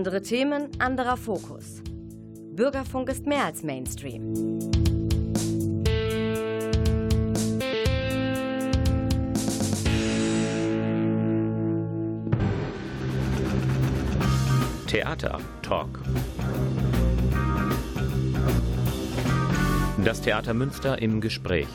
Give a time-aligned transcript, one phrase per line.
[0.00, 1.82] Andere Themen, anderer Fokus.
[2.52, 4.32] Bürgerfunk ist mehr als Mainstream.
[14.86, 16.00] Theater Talk.
[20.02, 21.68] Das Theater Münster im Gespräch.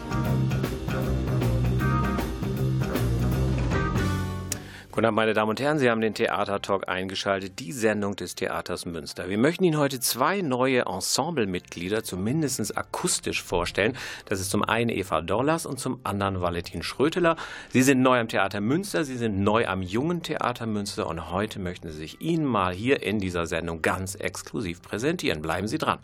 [5.05, 8.88] Guten Abend, meine Damen und Herren, Sie haben den Theatertalk eingeschaltet, die Sendung des Theaters
[8.88, 9.30] Münster.
[9.30, 13.95] Wir möchten Ihnen heute zwei neue Ensemblemitglieder zumindest akustisch vorstellen.
[14.26, 17.36] Das ist zum einen Eva Dollars und zum anderen Valentin Schröteler.
[17.70, 21.59] Sie sind neu am Theater Münster, Sie sind neu am jungen Theater Münster und heute
[21.59, 25.44] möchten Sie sich Ihnen mal hier in dieser Sendung ganz exklusiv präsentieren.
[25.44, 26.00] Bleiben Sie dran.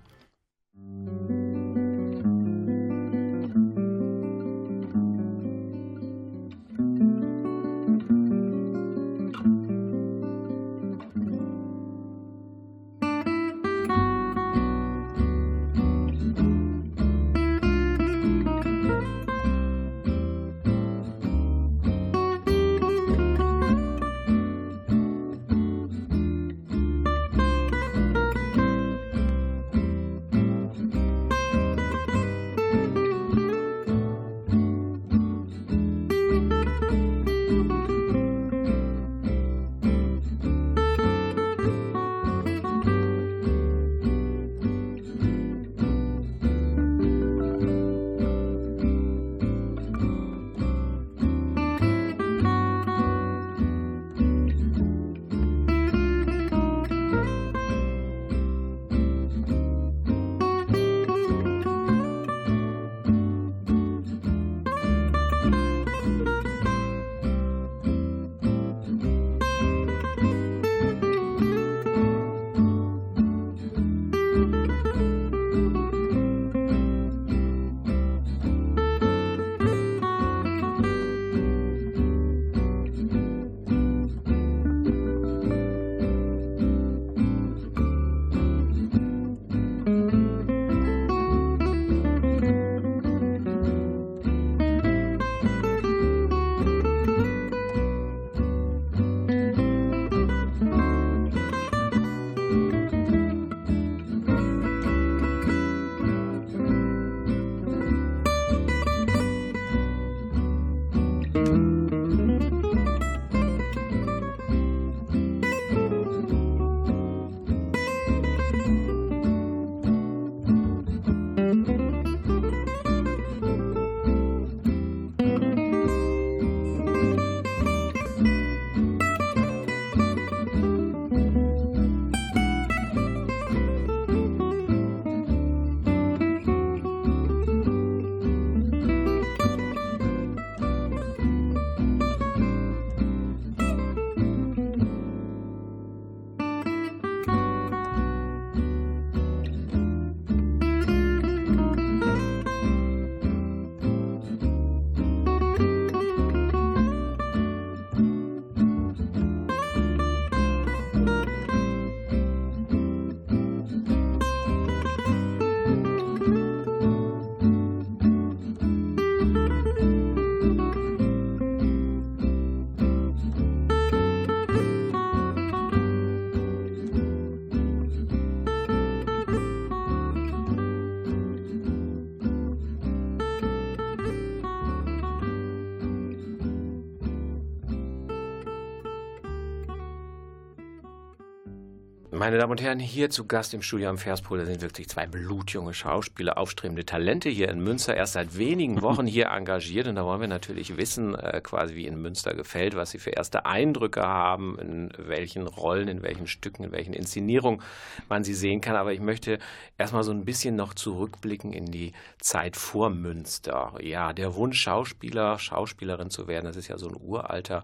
[192.22, 195.74] Meine Damen und Herren, hier zu Gast im Studio am Verspol sind wirklich zwei blutjunge
[195.74, 199.88] Schauspieler, aufstrebende Talente hier in Münster, erst seit wenigen Wochen hier engagiert.
[199.88, 203.10] Und da wollen wir natürlich wissen, äh, quasi wie in Münster gefällt, was sie für
[203.10, 207.64] erste Eindrücke haben, in welchen Rollen, in welchen Stücken, in welchen Inszenierungen
[208.08, 208.76] man sie sehen kann.
[208.76, 209.40] Aber ich möchte
[209.80, 213.74] erstmal so ein bisschen noch zurückblicken in die Zeit vor Münster.
[213.82, 217.64] Ja, der Wunsch, Schauspieler, Schauspielerin zu werden, das ist ja so ein uralter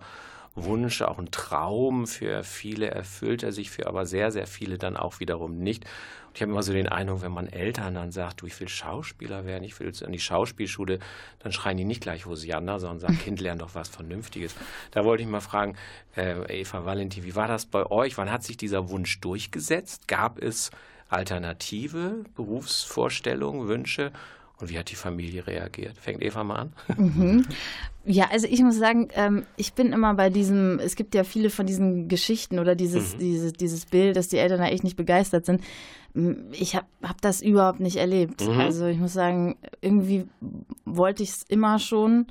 [0.63, 2.07] Wunsch, auch ein Traum.
[2.07, 5.85] Für viele erfüllt er sich, für aber sehr, sehr viele dann auch wiederum nicht.
[6.33, 9.45] Ich habe immer so den Eindruck, wenn man Eltern dann sagt, du, ich will Schauspieler
[9.45, 10.99] werden, ich will in die Schauspielschule,
[11.39, 14.55] dann schreien die nicht gleich Hosianna, sondern sagen, Kind, lern doch was Vernünftiges.
[14.91, 15.75] Da wollte ich mal fragen,
[16.15, 18.17] äh, Eva Valentin, wie war das bei euch?
[18.19, 20.07] Wann hat sich dieser Wunsch durchgesetzt?
[20.07, 20.69] Gab es
[21.09, 24.11] alternative Berufsvorstellungen, Wünsche?
[24.59, 25.97] Und wie hat die Familie reagiert?
[25.97, 26.73] Fängt Eva mal an?
[26.97, 27.45] Mhm.
[28.09, 31.49] Ja, also ich muss sagen, ähm, ich bin immer bei diesem, es gibt ja viele
[31.49, 33.19] von diesen Geschichten oder dieses, mhm.
[33.19, 35.61] dieses, dieses Bild, dass die Eltern da echt nicht begeistert sind.
[36.53, 38.47] Ich habe hab das überhaupt nicht erlebt.
[38.47, 38.59] Mhm.
[38.59, 40.25] Also ich muss sagen, irgendwie
[40.85, 42.19] wollte ich es immer schon.
[42.19, 42.25] Mhm.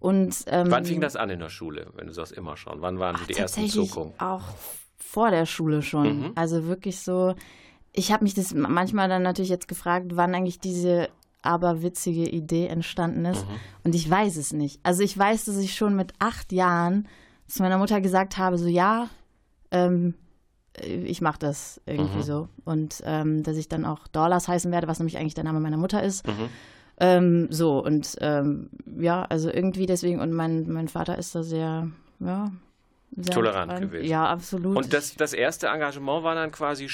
[0.00, 2.80] Und, ähm, Wann fing das an in der Schule, wenn du sagst immer schon?
[2.80, 4.14] Wann waren ach, die ersten Zuckungen?
[4.18, 4.44] Auch
[4.96, 6.20] vor der Schule schon.
[6.20, 6.32] Mhm.
[6.34, 7.34] Also wirklich so,
[7.92, 11.10] ich habe mich das manchmal dann natürlich jetzt gefragt, wann eigentlich diese
[11.42, 13.46] aberwitzige Idee entstanden ist.
[13.46, 13.54] Mhm.
[13.84, 14.80] Und ich weiß es nicht.
[14.82, 17.08] Also ich weiß, dass ich schon mit acht Jahren
[17.46, 19.08] zu meiner Mutter gesagt habe, so ja,
[19.70, 20.14] ähm,
[20.82, 22.22] ich mache das irgendwie mhm.
[22.22, 22.48] so.
[22.64, 25.76] Und ähm, dass ich dann auch Dollars heißen werde, was nämlich eigentlich der Name meiner
[25.76, 26.26] Mutter ist.
[26.26, 26.48] Mhm.
[26.98, 31.90] Ähm, so, und ähm, ja, also irgendwie deswegen, und mein, mein Vater ist da sehr,
[32.20, 32.52] ja,
[33.16, 33.82] sehr tolerant rein.
[33.82, 34.08] gewesen.
[34.08, 34.76] Ja, absolut.
[34.76, 36.88] Und das, das erste Engagement war dann quasi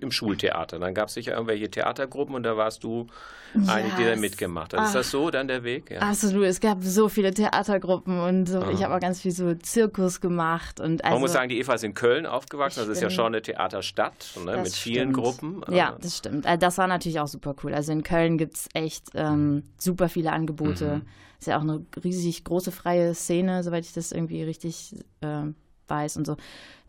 [0.00, 0.78] im Schultheater.
[0.78, 3.06] Dann gab es sicher irgendwelche Theatergruppen und da warst du
[3.54, 4.86] ja, eine, die da mitgemacht hat.
[4.86, 5.90] Ist das so dann der Weg?
[5.90, 6.00] Ja.
[6.00, 6.44] Absolut.
[6.44, 8.66] Es gab so viele Theatergruppen und so.
[8.70, 10.80] Ich habe auch ganz viel so Zirkus gemacht.
[10.80, 12.80] Und also, Man muss sagen, die Eva ist in Köln aufgewachsen.
[12.80, 15.14] Das ist ja schon eine Theaterstadt ne, mit vielen stimmt.
[15.14, 15.62] Gruppen.
[15.70, 16.46] Ja, das stimmt.
[16.46, 17.74] Also das war natürlich auch super cool.
[17.74, 20.96] Also in Köln gibt es echt ähm, super viele Angebote.
[20.96, 21.27] Mhm.
[21.38, 25.44] Ist ja auch eine riesig große freie Szene, soweit ich das irgendwie richtig äh,
[25.86, 26.36] weiß und so.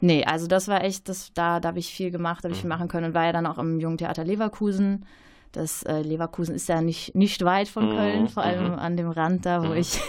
[0.02, 2.68] Nee, also das war echt, das, da, da habe ich viel gemacht, habe ich viel
[2.68, 2.76] mhm.
[2.76, 5.06] machen können und war ja dann auch im Jugendtheater Leverkusen.
[5.52, 8.80] Das äh, Leverkusen ist ja nicht, nicht weit von mhm, Köln, vor allem mhm.
[8.80, 10.00] an dem Rand da, wo ich,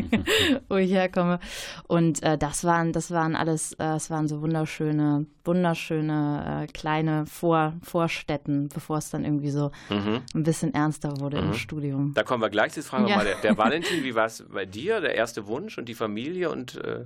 [0.68, 1.38] wo ich herkomme.
[1.86, 7.26] Und äh, das waren, das waren alles, äh, das waren so wunderschöne, wunderschöne äh, kleine
[7.26, 10.22] Vor Vorstädten, bevor es dann irgendwie so mhm.
[10.34, 11.48] ein bisschen ernster wurde mhm.
[11.48, 12.14] im Studium.
[12.14, 12.74] Da kommen wir gleich.
[12.74, 13.16] Jetzt fragen wir ja.
[13.16, 16.50] mal, der, der Valentin, wie war es bei dir, der erste Wunsch und die Familie
[16.50, 17.04] und äh,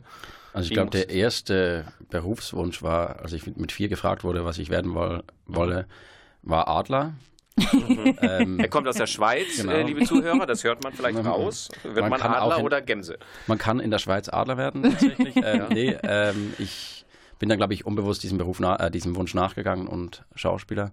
[0.55, 4.71] also ich glaube, der erste Berufswunsch war, als ich mit vier gefragt wurde, was ich
[4.71, 5.87] werden wolle,
[6.43, 7.15] war Adler.
[7.57, 8.19] Mhm.
[8.23, 9.73] ähm, er kommt aus der Schweiz, genau.
[9.73, 11.69] äh, liebe Zuhörer, das hört man vielleicht raus.
[11.83, 13.19] Wird man, man Adler in, oder Gänse?
[13.47, 15.37] Man kann in der Schweiz Adler werden, tatsächlich.
[15.37, 15.69] ähm, ja.
[15.69, 17.05] Nee, ähm, ich
[17.39, 20.93] bin dann, glaube ich, unbewusst diesem, Beruf äh, diesem Wunsch nachgegangen und Schauspieler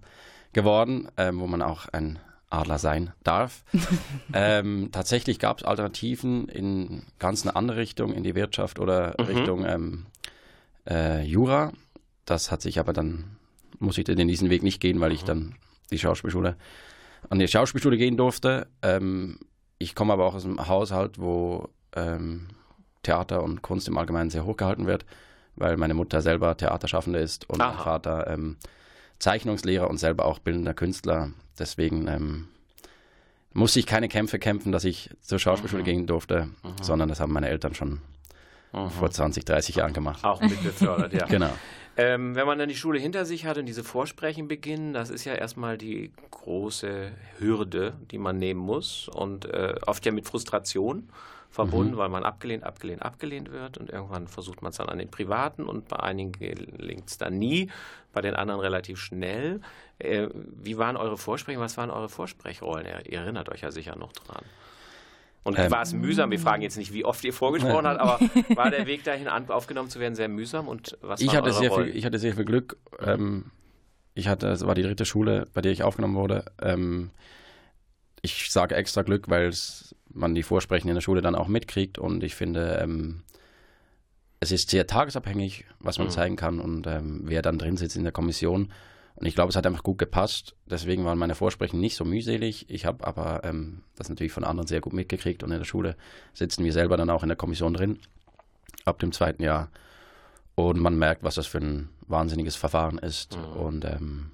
[0.52, 2.18] geworden, ähm, wo man auch ein
[2.50, 3.64] Adler sein darf.
[4.34, 9.24] ähm, tatsächlich gab es Alternativen in ganz eine andere Richtung, in die Wirtschaft oder mhm.
[9.24, 10.06] Richtung ähm,
[10.88, 11.72] äh, Jura.
[12.24, 13.36] Das hat sich aber dann,
[13.78, 15.56] muss ich in diesen Weg nicht gehen, weil ich dann
[15.92, 16.56] die Schauspielschule,
[17.30, 18.66] an die Schauspielschule gehen durfte.
[18.82, 19.38] Ähm,
[19.78, 22.48] ich komme aber auch aus einem Haushalt, wo ähm,
[23.02, 25.04] Theater und Kunst im Allgemeinen sehr hochgehalten wird,
[25.56, 27.72] weil meine Mutter selber Theaterschaffende ist und Aha.
[27.72, 28.56] mein Vater ähm,
[29.18, 31.30] Zeichnungslehrer und selber auch bildender Künstler.
[31.58, 32.48] Deswegen ähm,
[33.52, 35.86] musste ich keine Kämpfe kämpfen, dass ich zur Schauspielschule mhm.
[35.86, 36.82] gehen durfte, mhm.
[36.82, 38.00] sondern das haben meine Eltern schon
[38.72, 38.90] mhm.
[38.90, 40.24] vor 20, 30 Jahren gemacht.
[40.24, 41.26] Auch mitbefördert, ja.
[41.26, 41.50] genau.
[41.96, 45.24] Ähm, wenn man dann die Schule hinter sich hat und diese Vorsprechen beginnen, das ist
[45.24, 51.08] ja erstmal die große Hürde, die man nehmen muss und äh, oft ja mit Frustration
[51.50, 51.98] verbunden, mhm.
[51.98, 55.64] weil man abgelehnt, abgelehnt, abgelehnt wird und irgendwann versucht man es dann an den Privaten
[55.64, 57.70] und bei einigen gelingt es dann nie,
[58.14, 59.60] bei den anderen relativ schnell.
[59.98, 61.60] Äh, wie waren eure Vorsprechen?
[61.60, 62.86] Was waren eure Vorsprechrollen?
[63.04, 64.44] Ihr erinnert euch ja sicher noch dran.
[65.44, 66.30] Und ähm, war es mühsam?
[66.30, 68.20] Wir fragen jetzt nicht, wie oft ihr vorgesprochen habt, aber
[68.56, 70.68] war der Weg dahin aufgenommen zu werden sehr mühsam?
[70.68, 72.76] Und was ich hatte sehr viel, Ich hatte sehr viel Glück.
[73.00, 73.50] Ähm,
[74.14, 76.44] ich hatte, es war die dritte Schule, bei der ich aufgenommen wurde.
[76.60, 77.10] Ähm,
[78.20, 79.52] ich sage extra Glück, weil
[80.12, 83.22] man die Vorsprechen in der Schule dann auch mitkriegt und ich finde, ähm,
[84.38, 86.12] es ist sehr tagesabhängig, was man mhm.
[86.12, 88.72] zeigen kann und ähm, wer dann drin sitzt in der Kommission.
[89.22, 90.56] Und ich glaube, es hat einfach gut gepasst.
[90.66, 92.68] Deswegen waren meine Vorsprechen nicht so mühselig.
[92.68, 95.94] Ich habe aber ähm, das natürlich von anderen sehr gut mitgekriegt und in der Schule
[96.34, 98.00] sitzen wir selber dann auch in der Kommission drin
[98.84, 99.70] ab dem zweiten Jahr.
[100.56, 103.36] Und man merkt, was das für ein wahnsinniges Verfahren ist.
[103.36, 103.60] Mhm.
[103.60, 104.30] Und ähm,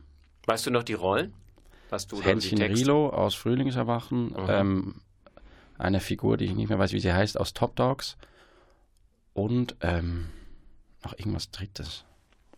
[0.47, 1.35] weißt du noch die Rollen?
[1.91, 4.47] Was du Hänschen Rilo aus Frühlingserwachen, mhm.
[4.49, 4.95] ähm,
[5.77, 8.17] eine Figur, die ich nicht mehr weiß, wie sie heißt, aus Top Dogs
[9.35, 10.31] und ähm,
[11.05, 12.07] noch irgendwas Drittes.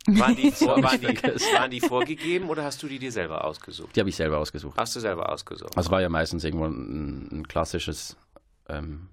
[0.07, 3.95] Waren die, vor, waren, die, waren die, vorgegeben oder hast du die dir selber ausgesucht?
[3.95, 4.79] Die habe ich selber ausgesucht.
[4.79, 5.77] Hast du selber ausgesucht?
[5.77, 8.17] Also es war ja meistens irgendwo ein, ein klassisches
[8.69, 9.09] ähm,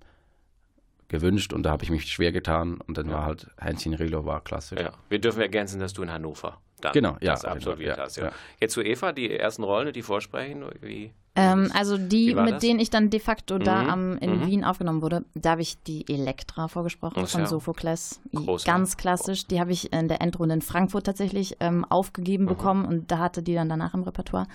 [1.09, 3.15] gewünscht und da habe ich mich schwer getan und dann ja.
[3.15, 4.79] war halt Heinzchen Rilo war klassisch.
[4.79, 4.91] Ja.
[5.09, 8.17] Wir dürfen ergänzen, dass du in Hannover dann genau, ja, das absolviert ja, hast.
[8.17, 8.31] Ja.
[8.59, 11.11] Jetzt zu Eva, die ersten Rollen, die Vorsprechen, wie?
[11.35, 12.61] Ähm, also die, mit das?
[12.61, 13.63] denen ich dann de facto mhm.
[13.63, 14.47] da am, in mhm.
[14.47, 17.47] Wien aufgenommen wurde, da habe ich die Elektra vorgesprochen von ja.
[17.47, 18.19] Sophokles.
[18.33, 19.45] Groß, Ganz klassisch.
[19.45, 22.49] Die habe ich in der Endrunde in Frankfurt tatsächlich ähm, aufgegeben mhm.
[22.49, 24.47] bekommen und da hatte die dann danach im Repertoire.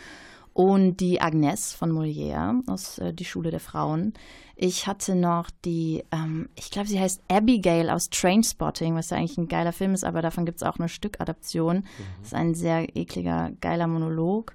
[0.54, 4.12] Und die Agnes von Molière aus äh, Die Schule der Frauen.
[4.54, 9.38] Ich hatte noch die, ähm, ich glaube, sie heißt Abigail aus Trainspotting, was ja eigentlich
[9.38, 11.78] ein geiler Film ist, aber davon gibt es auch eine Stückadaption.
[11.78, 11.84] Mhm.
[12.18, 14.54] Das ist ein sehr ekliger, geiler Monolog.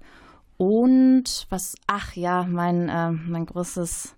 [0.57, 4.15] Und was, ach ja, mein, äh, mein großes,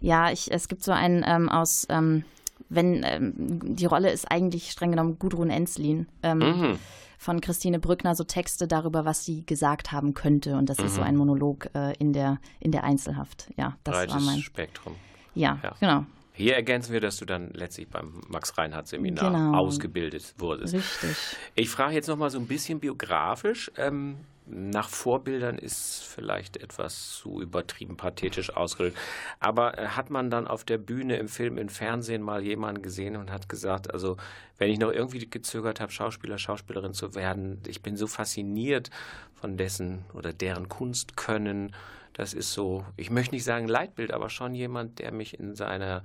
[0.00, 2.24] ja, ich, es gibt so einen ähm, aus, ähm,
[2.68, 3.34] wenn, ähm,
[3.76, 6.06] die Rolle ist eigentlich streng genommen Gudrun Enslin.
[6.22, 6.78] Ähm, mhm.
[7.18, 10.56] Von Christine Brückner so Texte darüber, was sie gesagt haben könnte.
[10.56, 10.86] Und das mhm.
[10.86, 11.06] ist so mhm.
[11.06, 13.50] ein Monolog äh, in, der, in der Einzelhaft.
[13.56, 14.94] Ja, das Breites war mein Spektrum.
[15.34, 16.06] Ja, ja, genau.
[16.32, 19.56] Hier ergänzen wir, dass du dann letztlich beim Max-Reinhardt-Seminar genau.
[19.56, 20.74] ausgebildet wurdest.
[20.74, 21.16] Richtig.
[21.54, 23.70] Ich frage jetzt noch mal so ein bisschen biografisch.
[23.78, 28.96] Ähm, nach Vorbildern ist vielleicht etwas zu übertrieben pathetisch ausgedrückt.
[29.40, 33.16] Aber äh, hat man dann auf der Bühne, im Film, im Fernsehen mal jemanden gesehen
[33.16, 34.16] und hat gesagt, also
[34.58, 38.90] wenn ich noch irgendwie gezögert habe, Schauspieler, Schauspielerin zu werden, ich bin so fasziniert
[39.34, 41.74] von dessen oder deren Kunstkönnen.
[42.12, 46.02] Das ist so, ich möchte nicht sagen Leitbild, aber schon jemand, der mich in seiner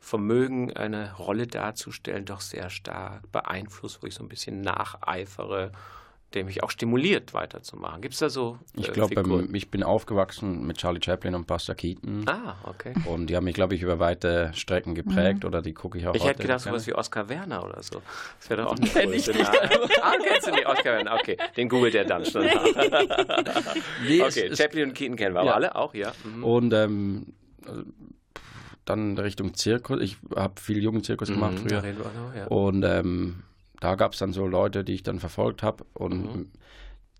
[0.00, 5.72] Vermögen, eine Rolle darzustellen, doch sehr stark beeinflusst, wo ich so ein bisschen nacheifere
[6.34, 8.02] der mich auch stimuliert, weiterzumachen.
[8.02, 8.58] Gibt es da so?
[8.76, 12.28] Äh, ich glaube, ich bin aufgewachsen mit Charlie Chaplin und Buster Keaton.
[12.28, 12.92] Ah, okay.
[13.06, 15.48] Und die haben mich, glaube ich, über weite Strecken geprägt mhm.
[15.48, 18.02] oder die gucke ich auch Ich hätte gedacht, sowas wie Oscar Werner oder so.
[18.40, 19.32] Das wäre doch auch eine Größe.
[20.02, 21.14] ah, kennst du nicht Oscar Werner?
[21.14, 22.42] Okay, den googelt er dann schon
[24.06, 25.52] nee, okay, Chaplin und Keaton kennen wir ja.
[25.52, 26.12] alle, auch, ja.
[26.24, 26.44] Mhm.
[26.44, 27.26] Und ähm,
[28.84, 30.00] dann Richtung Zirkus.
[30.00, 31.82] Ich habe viel Jugendzirkus gemacht mhm, früher.
[31.82, 32.46] Noch, ja.
[32.46, 33.42] Und ähm,
[33.80, 36.50] da gab es dann so Leute, die ich dann verfolgt habe und mhm.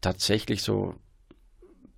[0.00, 0.94] tatsächlich so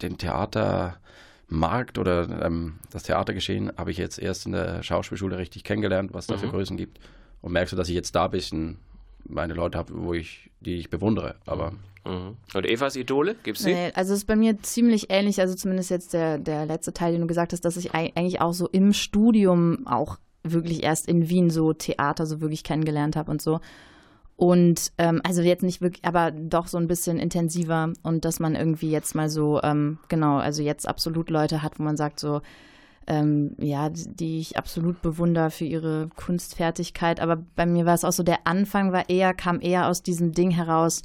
[0.03, 6.13] den Theatermarkt oder ähm, das Theatergeschehen habe ich jetzt erst in der Schauspielschule richtig kennengelernt,
[6.13, 6.53] was da für mhm.
[6.53, 7.01] Größen gibt
[7.41, 8.79] und merkst du, dass ich jetzt da ein bisschen
[9.25, 11.37] meine Leute habe, wo ich, die ich bewundere.
[11.47, 11.73] Aber
[12.05, 12.37] mhm.
[12.55, 13.73] Und Evas Idole, gibt's sie?
[13.73, 17.13] Nee, also es ist bei mir ziemlich ähnlich, also zumindest jetzt der, der letzte Teil,
[17.13, 21.29] den du gesagt hast, dass ich eigentlich auch so im Studium auch wirklich erst in
[21.29, 23.61] Wien so Theater so wirklich kennengelernt habe und so.
[24.41, 28.55] Und ähm, also jetzt nicht wirklich, aber doch so ein bisschen intensiver und dass man
[28.55, 32.41] irgendwie jetzt mal so, ähm, genau, also jetzt absolut Leute hat, wo man sagt so,
[33.07, 37.21] ähm, ja, die ich absolut bewundere für ihre Kunstfertigkeit.
[37.21, 40.33] Aber bei mir war es auch so, der Anfang war eher, kam eher aus diesem
[40.33, 41.03] Ding heraus,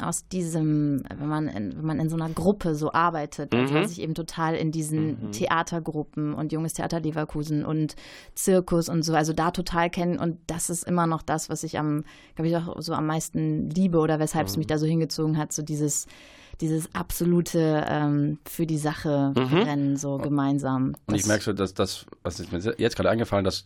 [0.00, 3.76] aus diesem, wenn man in, wenn man in so einer Gruppe so arbeitet, mhm.
[3.76, 5.32] also ich eben total in diesen mhm.
[5.32, 7.94] Theatergruppen und Junges Theater Leverkusen und
[8.34, 11.78] Zirkus und so, also da total kennen und das ist immer noch das, was ich
[11.78, 12.04] am,
[12.34, 14.50] glaube ich, auch so am meisten liebe oder weshalb mhm.
[14.50, 16.06] es mich da so hingezogen hat, so dieses
[16.60, 19.56] dieses absolute ähm, für die Sache mhm.
[19.56, 20.94] rennen, so gemeinsam.
[21.06, 23.64] Und ich merke so, dass das, was ist mir jetzt gerade eingefallen, dass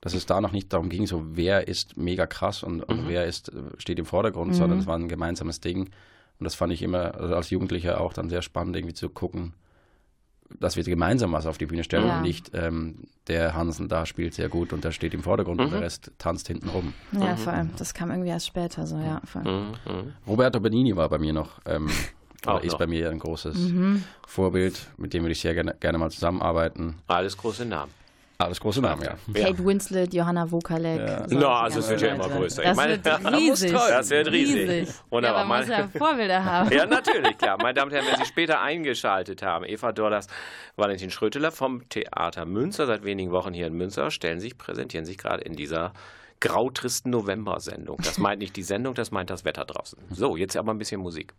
[0.00, 3.08] dass es da noch nicht darum ging, so wer ist mega krass und, und mhm.
[3.08, 4.56] wer ist, steht im Vordergrund, mhm.
[4.56, 5.90] sondern es war ein gemeinsames Ding.
[6.38, 9.52] Und das fand ich immer also als Jugendlicher auch dann sehr spannend, irgendwie zu gucken,
[10.58, 12.16] dass wir gemeinsam was auf die Bühne stellen ja.
[12.16, 15.66] und nicht ähm, der Hansen da spielt sehr gut und der steht im Vordergrund mhm.
[15.66, 16.94] und der Rest tanzt hinten rum.
[17.12, 17.36] Ja, mhm.
[17.36, 17.70] vor allem.
[17.76, 19.20] Das kam irgendwie erst später so, ja.
[19.24, 19.42] Voll.
[19.42, 19.74] Mhm.
[19.86, 20.12] mhm.
[20.26, 21.88] Roberto Benini war bei mir noch, ähm,
[22.62, 22.78] ist noch.
[22.78, 24.02] bei mir ein großes mhm.
[24.26, 26.96] Vorbild, mit dem würde ich sehr gerne, gerne mal zusammenarbeiten.
[27.06, 27.92] Alles große Namen.
[28.40, 29.16] Alles große Namen, ja.
[29.34, 30.98] Kate Winslet, Johanna Wokalek.
[30.98, 31.26] Ja.
[31.28, 32.62] No, also es wird ja immer größer.
[32.70, 33.72] Das meine, wird riesig.
[33.72, 34.70] Das wird riesig.
[34.70, 34.94] riesig.
[35.10, 35.42] Wunderbar.
[35.42, 36.72] Ja, man muss ja Vorbilder haben.
[36.72, 37.58] Ja, natürlich, klar.
[37.60, 40.26] Meine Damen und Herren, wenn Sie später eingeschaltet haben, Eva Dordas,
[40.76, 45.18] Valentin Schröteler vom Theater Münster, seit wenigen Wochen hier in Münster, stellen sich, präsentieren sich
[45.18, 45.92] gerade in dieser
[46.40, 47.98] grautristen November-Sendung.
[48.02, 49.98] Das meint nicht die Sendung, das meint das Wetter draußen.
[50.08, 51.34] So, jetzt aber ein bisschen Musik.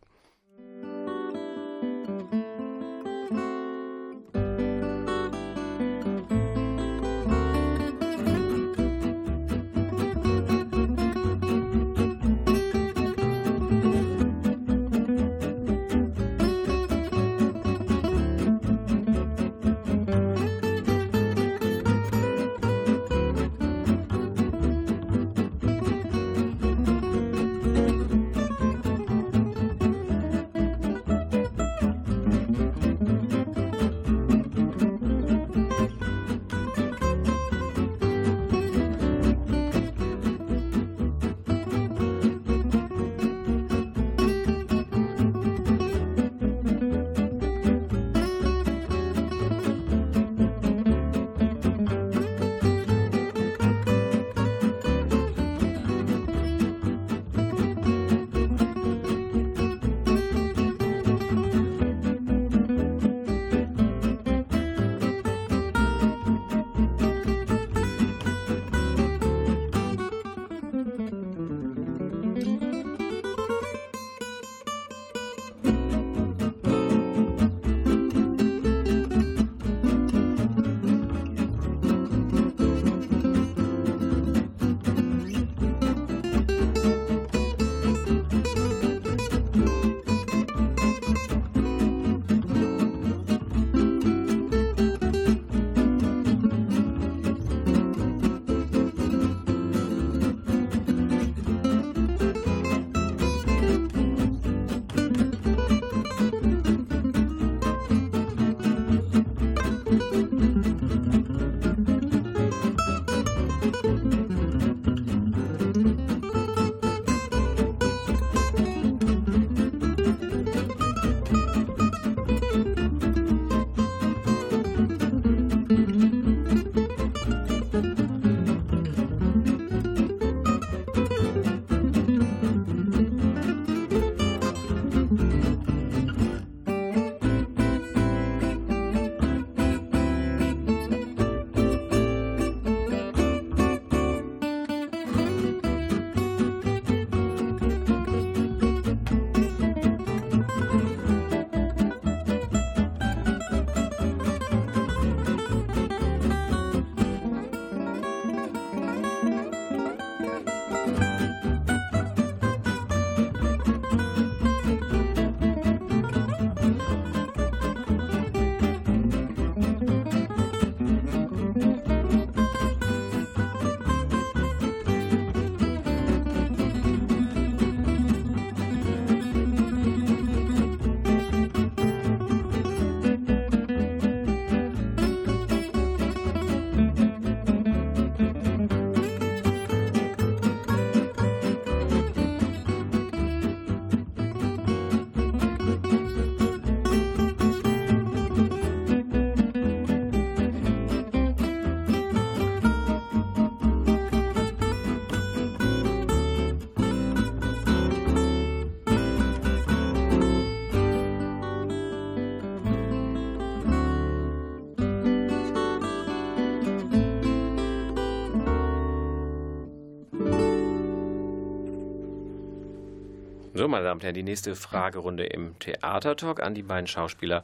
[223.71, 227.43] Meine Damen und Herren, die nächste Fragerunde im Theatertalk an die beiden Schauspieler,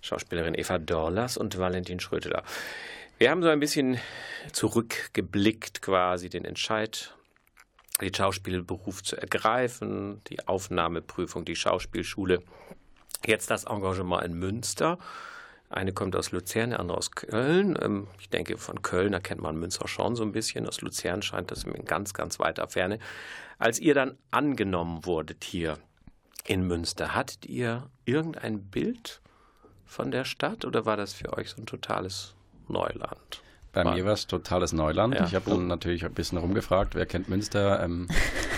[0.00, 2.44] Schauspielerin Eva Dorlas und Valentin Schröteler.
[3.18, 3.98] Wir haben so ein bisschen
[4.52, 7.14] zurückgeblickt, quasi den Entscheid,
[8.00, 12.42] den Schauspielberuf zu ergreifen, die Aufnahmeprüfung, die Schauspielschule,
[13.26, 14.98] jetzt das Engagement in Münster.
[15.68, 17.76] Eine kommt aus Luzern, der andere aus Köln.
[17.82, 20.68] Ähm, ich denke, von Köln erkennt man Münster schon so ein bisschen.
[20.68, 23.00] Aus Luzern scheint das in ganz, ganz weiter Ferne.
[23.58, 25.78] Als ihr dann angenommen wurdet hier
[26.46, 29.20] in Münster, hattet ihr irgendein Bild
[29.84, 32.34] von der Stadt oder war das für euch so ein totales
[32.68, 33.42] Neuland?
[33.72, 35.14] Bei war mir war es totales Neuland.
[35.14, 35.24] Ja.
[35.24, 37.82] Ich habe dann natürlich ein bisschen rumgefragt, wer kennt Münster.
[37.82, 38.08] Ähm,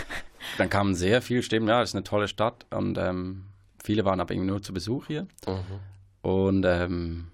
[0.59, 3.45] dann kamen sehr viele Stimmen, ja, das ist eine tolle Stadt und ähm,
[3.83, 5.23] viele waren aber irgendwie nur zu Besuch hier.
[5.47, 5.81] Mhm.
[6.23, 7.29] Und ähm,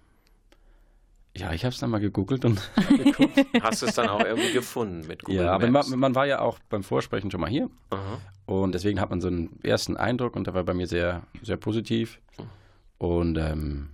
[1.36, 3.44] ja, ich habe es dann mal gegoogelt und geguckt.
[3.60, 6.58] Hast es dann auch irgendwie gefunden mit Google Ja, aber man, man, war ja auch
[6.68, 7.68] beim Vorsprechen schon mal hier.
[7.90, 8.18] Aha.
[8.46, 11.56] Und deswegen hat man so einen ersten Eindruck und der war bei mir sehr, sehr
[11.56, 12.20] positiv.
[12.98, 13.88] Und ähm,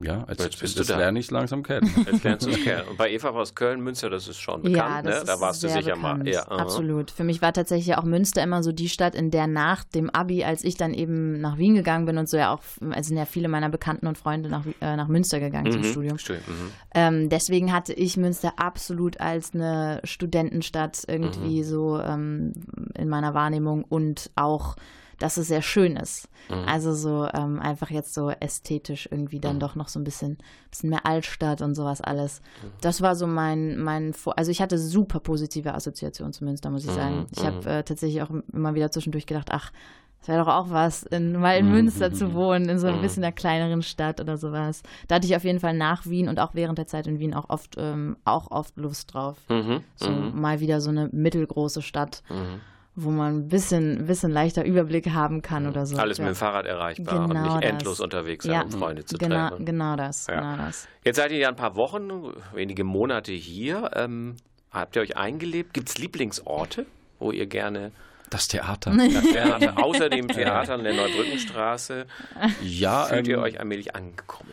[0.00, 0.98] ja, jetzt, Jetzt bist du jetzt da.
[0.98, 1.88] lerne ich langsam kennen.
[2.10, 2.88] Jetzt lernst du es kennen.
[2.88, 5.26] Und bei Eva aus Köln, Münster, das ist schon bekannt, ja, das ne?
[5.26, 6.24] Da warst du sicher bekannt.
[6.24, 6.28] mal.
[6.28, 6.42] Ja.
[6.48, 7.10] Absolut.
[7.12, 10.42] Für mich war tatsächlich auch Münster immer so die Stadt, in der nach dem Abi,
[10.44, 13.24] als ich dann eben nach Wien gegangen bin und so ja auch, also sind ja
[13.24, 15.84] viele meiner Bekannten und Freunde nach, äh, nach Münster gegangen zum Mhm.
[15.86, 16.18] Studium.
[16.18, 16.42] Studium.
[16.48, 16.70] Mhm.
[16.94, 21.64] Ähm, deswegen hatte ich Münster absolut als eine Studentenstadt irgendwie Mhm.
[21.64, 22.52] so ähm,
[22.96, 24.74] in meiner Wahrnehmung und auch,
[25.18, 26.28] dass es sehr schön ist.
[26.50, 26.64] Mhm.
[26.68, 30.38] Also so ähm, einfach jetzt so ästhetisch irgendwie dann doch noch so ein bisschen,
[30.70, 32.40] bisschen mehr Altstadt und sowas alles.
[32.62, 32.72] Mhm.
[32.80, 36.84] Das war so mein, mein Vor also ich hatte super positive Assoziationen zu Münster, muss
[36.84, 37.26] ich Mhm, sagen.
[37.30, 39.72] Ich habe äh, tatsächlich auch immer wieder zwischendurch gedacht, ach,
[40.20, 43.22] es wäre doch auch was, in, mal in Münster zu wohnen, in so ein bisschen
[43.22, 44.82] einer kleineren Stadt oder sowas.
[45.06, 47.34] Da hatte ich auf jeden Fall nach Wien und auch während der Zeit in Wien
[47.34, 49.36] auch oft, ähm, auch oft Lust drauf.
[49.50, 49.82] Mhm.
[49.96, 50.40] So Mhm.
[50.40, 52.60] mal wieder so eine mittelgroße Stadt, Mhm.
[52.96, 55.96] Wo man ein bisschen, bisschen leichter Überblick haben kann oder so.
[55.96, 56.24] Alles ja.
[56.24, 57.70] mit dem Fahrrad erreichbar und Genau nicht das.
[57.70, 59.64] endlos unterwegs sein, um Freunde zu genau, treffen.
[59.66, 60.34] Genau das, Ja.
[60.40, 60.86] genau das.
[61.04, 63.90] Jetzt seid ihr ja ein paar Wochen, wenige Monate hier.
[63.94, 64.36] Ähm,
[64.70, 65.74] habt ihr euch eingelebt?
[65.74, 66.86] Gibt es Lieblingsorte,
[67.18, 67.90] wo ihr gerne
[68.30, 68.92] Das Theater.
[68.96, 72.06] das Theater, außer dem Theater an der Neubrückenstraße,
[72.62, 74.50] Ja, fühlt ihr ähm, euch allmählich angekommen?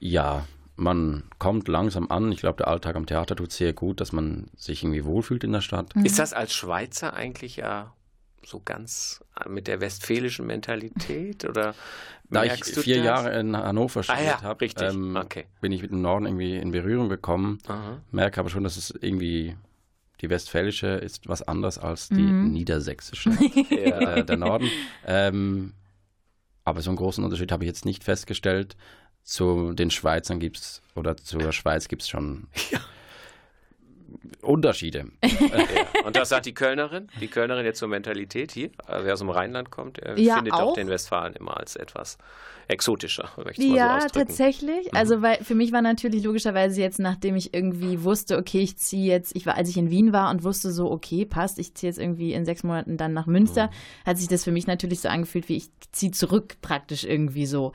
[0.00, 0.44] ja,
[0.76, 2.30] man kommt langsam an.
[2.32, 5.52] Ich glaube, der Alltag am Theater tut sehr gut, dass man sich irgendwie wohlfühlt in
[5.52, 5.92] der Stadt.
[6.04, 7.92] Ist das als Schweizer eigentlich ja
[8.44, 11.44] so ganz mit der westfälischen Mentalität?
[11.44, 11.74] Oder
[12.30, 13.04] Da ich vier das?
[13.06, 15.46] Jahre in Hannover Ah studiert ja, habe, ähm, okay.
[15.60, 17.58] bin ich mit dem Norden irgendwie in Berührung gekommen.
[17.66, 18.00] Aha.
[18.10, 19.56] Merke aber schon, dass es irgendwie
[20.20, 22.52] die westfälische ist was anderes als die Mhm.
[22.52, 23.30] niedersächsische,
[23.70, 24.16] Ja.
[24.16, 24.68] äh, der Norden.
[25.06, 25.72] Ähm,
[26.64, 28.76] aber so einen großen Unterschied habe ich jetzt nicht festgestellt.
[29.26, 32.78] Zu den Schweizern gibt's oder zur Schweiz gibt es schon Ja.
[34.40, 35.06] Unterschiede.
[35.26, 36.04] Ja.
[36.04, 39.30] Und das sagt die Kölnerin, die Kölnerin jetzt zur Mentalität hier, äh, wer aus dem
[39.30, 40.72] Rheinland kommt, er Ja, findet doch auch.
[40.74, 42.18] den Westfalen immer als etwas
[42.68, 44.86] exotischer, möchte ich mal Ja, so tatsächlich.
[44.92, 44.96] Mhm.
[44.96, 49.06] Also weil für mich war natürlich logischerweise jetzt, nachdem ich irgendwie wusste, okay, ich ziehe
[49.06, 51.90] jetzt, ich war, als ich in Wien war und wusste so, okay, passt, ich ziehe
[51.90, 54.06] jetzt irgendwie in sechs Monaten dann nach Münster, Mhm.
[54.06, 57.72] hat sich das für mich natürlich so angefühlt, wie ich ziehe zurück praktisch irgendwie so.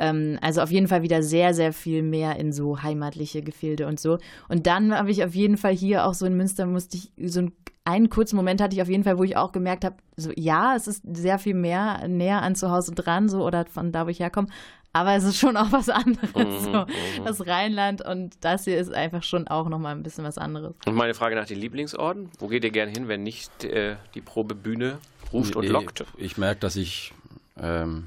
[0.00, 4.00] Ähm, also auf jeden Fall wieder sehr, sehr viel mehr in so heimatliche Gefilde und
[4.00, 4.18] so.
[4.48, 7.40] Und dann habe ich auf jeden Fall hier auch so in Münster musste ich so
[7.40, 7.52] einen,
[7.84, 10.74] einen kurzen Moment hatte ich auf jeden Fall, wo ich auch gemerkt habe, so ja,
[10.74, 14.10] es ist sehr viel mehr näher an zu Hause dran, so oder von da, wo
[14.10, 14.48] ich herkomme.
[14.92, 16.32] Aber es ist schon auch was anderes.
[16.34, 16.86] Mhm, so.
[17.24, 20.74] Das Rheinland und das hier ist einfach schon auch nochmal ein bisschen was anderes.
[20.86, 24.20] Und meine Frage nach den Lieblingsorten, wo geht ihr gerne hin, wenn nicht äh, die
[24.20, 24.98] Probebühne
[25.32, 26.04] ruft und Ich- lockt?
[26.16, 27.12] Ich merke, dass ich
[27.60, 28.06] ähm,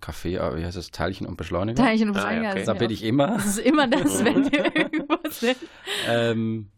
[0.00, 1.82] Café, äh, wie heißt das, Teilchen und Beschleuniger?
[1.82, 2.64] Teilchen und Ah, ja, Beschleuniger okay.
[2.66, 3.26] Da bin ich immer.
[3.28, 5.56] Das ist immer das, wenn wir irgendwo sind.
[6.08, 6.70] Ähm,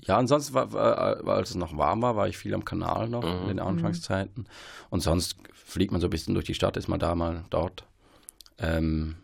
[0.00, 3.08] ja, ansonsten, war, war, war, als es noch warm war, war ich viel am Kanal
[3.08, 3.42] noch Mhm.
[3.42, 4.46] in den Anfangszeiten.
[4.90, 7.84] Und sonst fliegt man so ein bisschen durch die Stadt, ist man da mal dort.
[8.58, 9.16] Ähm,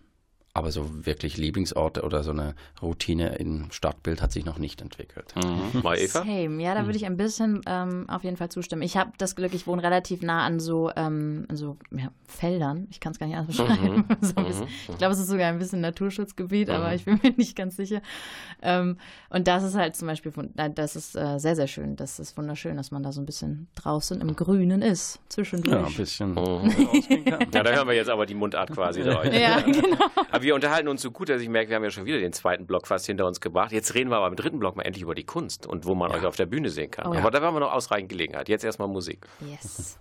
[0.54, 5.34] aber so wirklich Lieblingsorte oder so eine Routine im Stadtbild hat sich noch nicht entwickelt.
[5.34, 5.82] Mhm.
[5.82, 6.20] Mal Eva?
[6.20, 8.82] Same, ja, da würde ich ein bisschen ähm, auf jeden Fall zustimmen.
[8.82, 12.86] Ich habe das Glück, ich wohne relativ nah an so, ähm, an so ja, Feldern.
[12.90, 14.04] Ich kann es gar nicht anders beschreiben.
[14.20, 14.68] so ein bisschen.
[14.88, 18.00] Ich glaube, es ist sogar ein bisschen Naturschutzgebiet, aber ich bin mir nicht ganz sicher.
[18.62, 18.96] Ähm,
[19.30, 21.96] und das ist halt zum Beispiel, das ist äh, sehr, sehr schön.
[21.96, 25.74] Das ist wunderschön, dass man da so ein bisschen draußen im Grünen ist, zwischendurch.
[25.80, 27.24] Ja, ein bisschen Mhm.
[27.24, 27.48] kann.
[27.54, 29.02] Ja, da hören wir jetzt aber die Mundart quasi.
[29.02, 29.96] Ja, genau.
[30.30, 32.33] Aber wir unterhalten uns so gut, dass ich merke, wir haben ja schon wieder den
[32.33, 33.72] zweiten Block fast hinter uns gebracht.
[33.72, 36.12] Jetzt reden wir aber im dritten Block mal endlich über die Kunst und wo man
[36.12, 37.09] euch auf der Bühne sehen kann.
[37.09, 37.20] Oh ja.
[37.20, 38.48] Aber da haben wir noch ausreichend Gelegenheit.
[38.48, 39.26] Jetzt erstmal Musik.
[39.40, 39.98] Yes.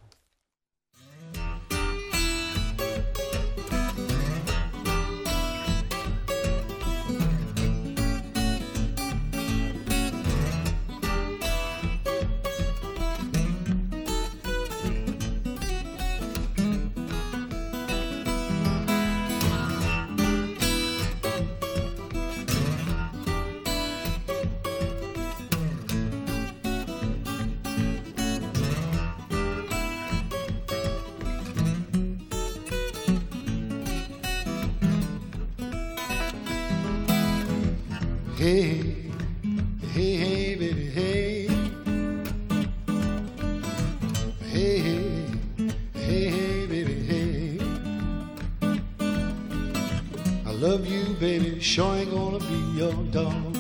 [51.64, 53.53] showing gonna be your dog.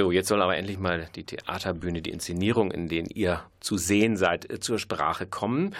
[0.00, 4.16] So, jetzt soll aber endlich mal die Theaterbühne, die Inszenierung, in denen ihr zu sehen
[4.16, 5.74] seid, äh, zur Sprache kommen.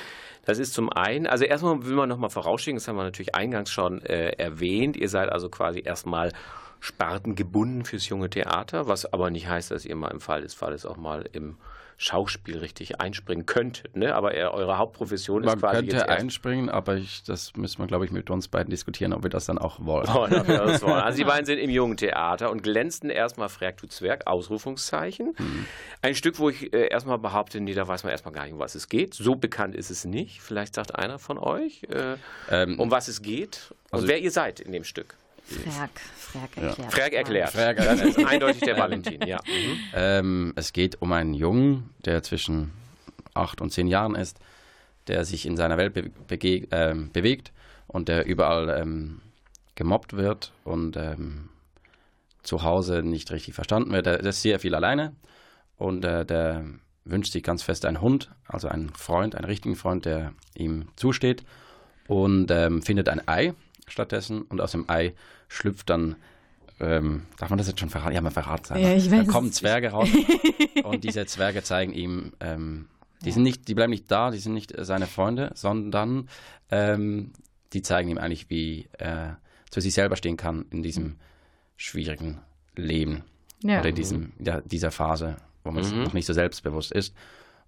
[0.44, 3.70] Das ist zum einen, also erstmal will man nochmal vorausschicken, das haben wir natürlich eingangs
[3.70, 4.98] schon äh, erwähnt.
[4.98, 6.32] Ihr seid also quasi erstmal
[6.80, 10.84] spartengebunden fürs junge Theater, was aber nicht heißt, dass ihr mal im Fall des Falles
[10.84, 11.56] auch mal im
[12.02, 13.94] Schauspiel richtig einspringen könntet.
[13.94, 14.14] Ne?
[14.14, 17.86] Aber eure Hauptprofession Man ist quasi könnte jetzt erst einspringen, aber ich, das müssen wir,
[17.86, 20.08] glaube ich, mit uns beiden diskutieren, ob wir das dann auch wollen.
[20.08, 20.82] wollen, wollen.
[20.94, 25.34] Also die beiden sind im jungen Theater und glänzten erstmal Frag du Zwerg, Ausrufungszeichen.
[26.00, 28.58] Ein Stück, wo ich äh, erstmal behaupte, nee, da weiß man erstmal gar nicht, um
[28.60, 29.12] was es geht.
[29.12, 30.40] So bekannt ist es nicht.
[30.40, 32.16] Vielleicht sagt einer von euch, äh,
[32.50, 35.16] Ähm, um was es geht und also- wer ihr seid in dem Stück.
[35.44, 36.92] Frag, Frag erklärt.
[36.92, 37.50] Frag erklärt.
[37.50, 38.18] Frag Das erklärt.
[38.18, 39.38] ist eindeutig der Valentin, ja.
[39.46, 39.78] Mhm.
[39.94, 42.72] Ähm, es geht um einen Jungen, der zwischen
[43.34, 44.38] acht und zehn Jahren ist,
[45.06, 46.10] der sich in seiner Welt be
[46.70, 47.52] ähm, bewegt
[47.86, 49.20] und der überall ähm,
[49.74, 51.48] gemobbt wird und ähm,
[52.42, 54.06] zu Hause nicht richtig verstanden wird.
[54.06, 55.14] Er der ist sehr viel alleine
[55.76, 56.64] und äh, der
[57.04, 61.44] wünscht sich ganz fest einen Hund, also einen Freund, einen richtigen Freund, der ihm zusteht
[62.06, 63.54] und ähm, findet ein Ei
[63.90, 65.14] stattdessen und aus dem Ei
[65.48, 66.16] schlüpft dann
[66.82, 68.14] ähm, darf man das jetzt schon verraten?
[68.14, 68.88] Ja, man verraten es einfach.
[68.88, 70.08] Ja, ich weiß Da kommen Zwerge raus
[70.84, 72.88] und diese Zwerge zeigen ihm, ähm,
[73.22, 76.28] die sind nicht, die bleiben nicht da, die sind nicht äh, seine Freunde, sondern
[76.70, 77.32] ähm,
[77.74, 79.38] die zeigen ihm eigentlich, wie er
[79.70, 81.16] zu sich selber stehen kann in diesem
[81.76, 82.38] schwierigen
[82.76, 83.24] Leben
[83.62, 83.80] Ja.
[83.80, 86.02] oder in diesem, ja, dieser Phase, wo man Mhm.
[86.04, 87.14] noch nicht so selbstbewusst ist.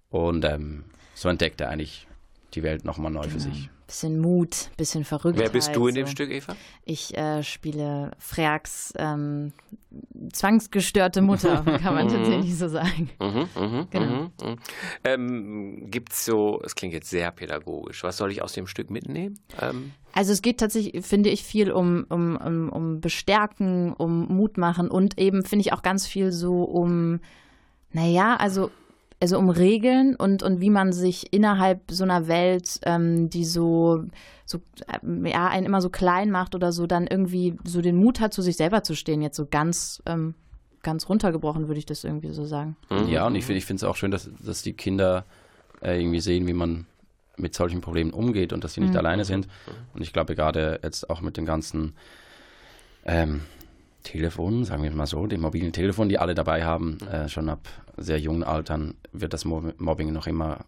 [0.09, 2.07] Und ähm, so entdeckt er eigentlich
[2.55, 3.69] die Welt nochmal neu für sich.
[3.87, 5.43] Bisschen Mut, bisschen Verrücktheit.
[5.43, 6.11] Wer bist du in dem so.
[6.13, 6.55] Stück, Eva?
[6.85, 9.51] Ich äh, spiele Freaks ähm,
[10.31, 13.09] zwangsgestörte Mutter, kann man tatsächlich so sagen.
[13.19, 14.05] Mhm, mhm, Genau.
[14.05, 14.55] mhm, mhm.
[15.03, 18.89] Ähm, Gibt es so, es klingt jetzt sehr pädagogisch, was soll ich aus dem Stück
[18.89, 19.39] mitnehmen?
[19.61, 24.57] Ähm, Also es geht tatsächlich, finde ich, viel um, um, um, um Bestärken, um Mut
[24.57, 27.19] machen und eben, finde ich, auch ganz viel so um,
[27.91, 28.71] naja, also,
[29.23, 34.03] also um Regeln und, und wie man sich innerhalb so einer Welt, ähm, die so,
[34.45, 34.59] so
[35.01, 38.33] ähm, ja, einen immer so klein macht oder so, dann irgendwie so den Mut hat,
[38.33, 39.21] zu sich selber zu stehen.
[39.21, 40.33] Jetzt so ganz, ähm,
[40.81, 42.75] ganz runtergebrochen, würde ich das irgendwie so sagen.
[42.89, 43.07] mhm.
[43.07, 45.23] Ja, und ich finde es auch schön, dass, dass die Kinder
[45.81, 46.85] äh, irgendwie sehen, wie man
[47.37, 48.99] mit solchen Problemen umgeht und dass sie nicht Mhm.
[48.99, 49.47] alleine sind.
[49.93, 51.93] Und ich glaube, gerade jetzt auch mit den ganzen
[53.05, 53.43] ähm,
[54.03, 57.67] Telefonen, sagen wir mal so, den mobilen Telefonen, die alle dabei haben, äh, schon ab
[57.97, 60.65] sehr jungen Altern wird das Mob- Mobbing noch immer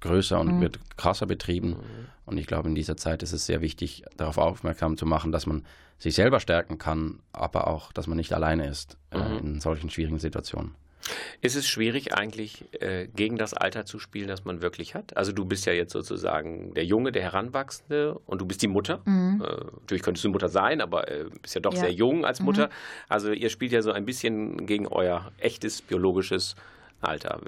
[0.00, 0.60] größer und Mhm.
[0.60, 1.76] wird krasser betrieben.
[2.24, 5.46] Und ich glaube, in dieser Zeit ist es sehr wichtig, darauf aufmerksam zu machen, dass
[5.46, 5.64] man
[5.98, 9.38] sich selber stärken kann, aber auch, dass man nicht alleine ist äh, Mhm.
[9.38, 10.74] in solchen schwierigen Situationen.
[11.40, 15.16] Ist es schwierig eigentlich äh, gegen das Alter zu spielen, das man wirklich hat?
[15.16, 19.00] Also du bist ja jetzt sozusagen der Junge, der Heranwachsende und du bist die Mutter.
[19.06, 19.10] Äh,
[19.80, 21.80] natürlich könntest du Mutter sein, aber äh, bist ja doch Ja.
[21.80, 22.70] sehr jung als Mutter.
[23.08, 26.54] Also ihr spielt ja so ein bisschen gegen euer echtes biologisches
[27.00, 27.40] Alter.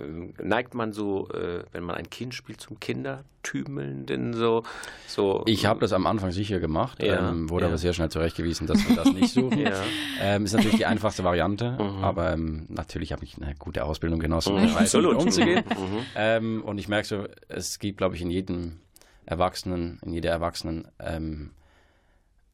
[0.42, 4.62] Neigt man so, äh, wenn man ein Kind spielt, zum Kindertümelnden so?
[5.06, 7.68] so Ich habe das am Anfang sicher gemacht, Ja, ähm, wurde ja.
[7.68, 9.58] aber sehr schnell zurechtgewiesen, dass wir das nicht suchen.
[9.66, 9.82] Ja.
[10.20, 14.54] ähm, ist natürlich die einfachste Variante, aber ähm, natürlich habe ich eine gute Ausbildung genossen,
[14.56, 14.76] Mhm.
[14.76, 15.16] Absolut.
[15.16, 15.64] umzugehen.
[15.78, 15.98] Mhm.
[16.16, 18.78] Ähm, und ich merke so, es gibt, glaube ich, in jedem
[19.26, 21.50] Erwachsenen, in jeder Erwachsenen ähm,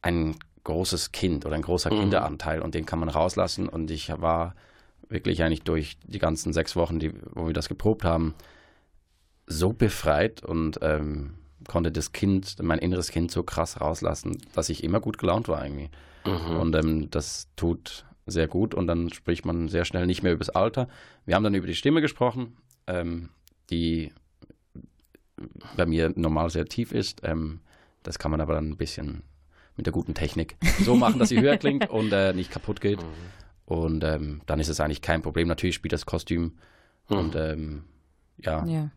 [0.01, 1.99] ein großes Kind oder ein großer Mhm.
[2.01, 3.67] Kinderanteil und den kann man rauslassen.
[3.69, 4.55] Und ich war
[5.09, 8.33] wirklich eigentlich durch die ganzen sechs Wochen, die, wo wir das geprobt haben,
[9.47, 11.35] so befreit und ähm,
[11.67, 15.63] konnte das Kind, mein inneres Kind so krass rauslassen, dass ich immer gut gelaunt war
[15.63, 15.89] irgendwie.
[16.25, 16.59] Mhm.
[16.59, 20.43] Und ähm, das tut sehr gut und dann spricht man sehr schnell nicht mehr über
[20.43, 20.87] das Alter.
[21.25, 23.29] Wir haben dann über die Stimme gesprochen, ähm,
[23.69, 24.11] die
[25.75, 27.21] bei mir normal sehr tief ist.
[27.23, 27.59] Ähm,
[28.03, 29.23] das kann man aber dann ein bisschen
[29.75, 32.99] mit der guten Technik so machen, dass sie höher klingt und äh, nicht kaputt geht.
[33.65, 35.47] Und ähm, dann ist es eigentlich kein Problem.
[35.47, 36.53] Natürlich spielt das Kostüm
[37.09, 37.83] und ähm,
[38.37, 38.89] ja, Ja.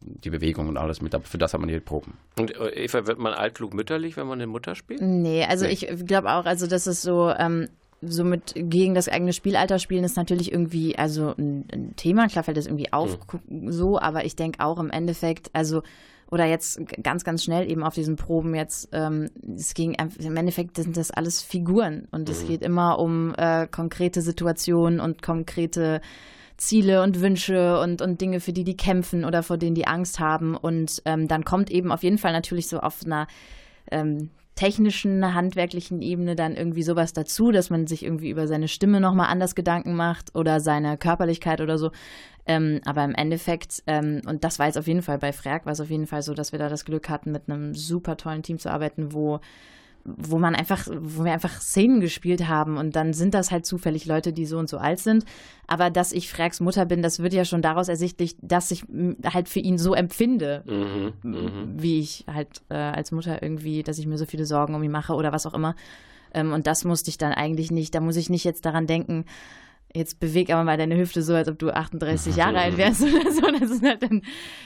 [0.00, 1.14] die Bewegung und alles mit.
[1.14, 2.14] Aber für das hat man die Proben.
[2.38, 5.00] Und äh, Eva, wird man altklug mütterlich, wenn man eine Mutter spielt?
[5.00, 5.72] Nee, also nee.
[5.72, 7.68] ich glaube auch, also das ist so, ähm,
[8.00, 12.26] so mit gegen das eigene Spielalter spielen ist natürlich irgendwie also ein, ein Thema.
[12.26, 13.72] Klar fällt das irgendwie auf mhm.
[13.72, 15.82] so, aber ich denke auch im Endeffekt, also
[16.32, 20.76] oder jetzt ganz, ganz schnell eben auf diesen Proben jetzt, ähm, es ging im Endeffekt
[20.78, 22.48] sind das alles Figuren und es mhm.
[22.48, 26.00] geht immer um äh, konkrete Situationen und konkrete
[26.56, 30.20] Ziele und Wünsche und, und Dinge, für die die kämpfen oder vor denen die Angst
[30.20, 30.56] haben.
[30.56, 33.26] Und ähm, dann kommt eben auf jeden Fall natürlich so auf einer
[33.90, 39.00] ähm, technischen, handwerklichen Ebene dann irgendwie sowas dazu, dass man sich irgendwie über seine Stimme
[39.00, 41.90] nochmal anders Gedanken macht oder seine Körperlichkeit oder so.
[42.44, 45.72] Ähm, aber im Endeffekt, ähm, und das war jetzt auf jeden Fall bei Frerk, war
[45.72, 48.42] es auf jeden Fall so, dass wir da das Glück hatten, mit einem super tollen
[48.42, 49.40] Team zu arbeiten, wo
[50.04, 54.06] wo man einfach, wo wir einfach Szenen gespielt haben und dann sind das halt zufällig
[54.06, 55.24] Leute, die so und so alt sind.
[55.66, 58.84] Aber dass ich Frerks Mutter bin, das wird ja schon daraus ersichtlich, dass ich
[59.24, 61.74] halt für ihn so empfinde, mhm, mhm.
[61.76, 64.90] wie ich halt äh, als Mutter irgendwie, dass ich mir so viele Sorgen um ihn
[64.90, 65.76] mache oder was auch immer.
[66.34, 69.24] Ähm, und das musste ich dann eigentlich nicht, da muss ich nicht jetzt daran denken,
[69.94, 73.30] jetzt beweg aber mal deine Hüfte so, als ob du 38 Jahre alt wärst oder
[73.30, 73.40] so.
[73.40, 74.22] Das ist halt dann,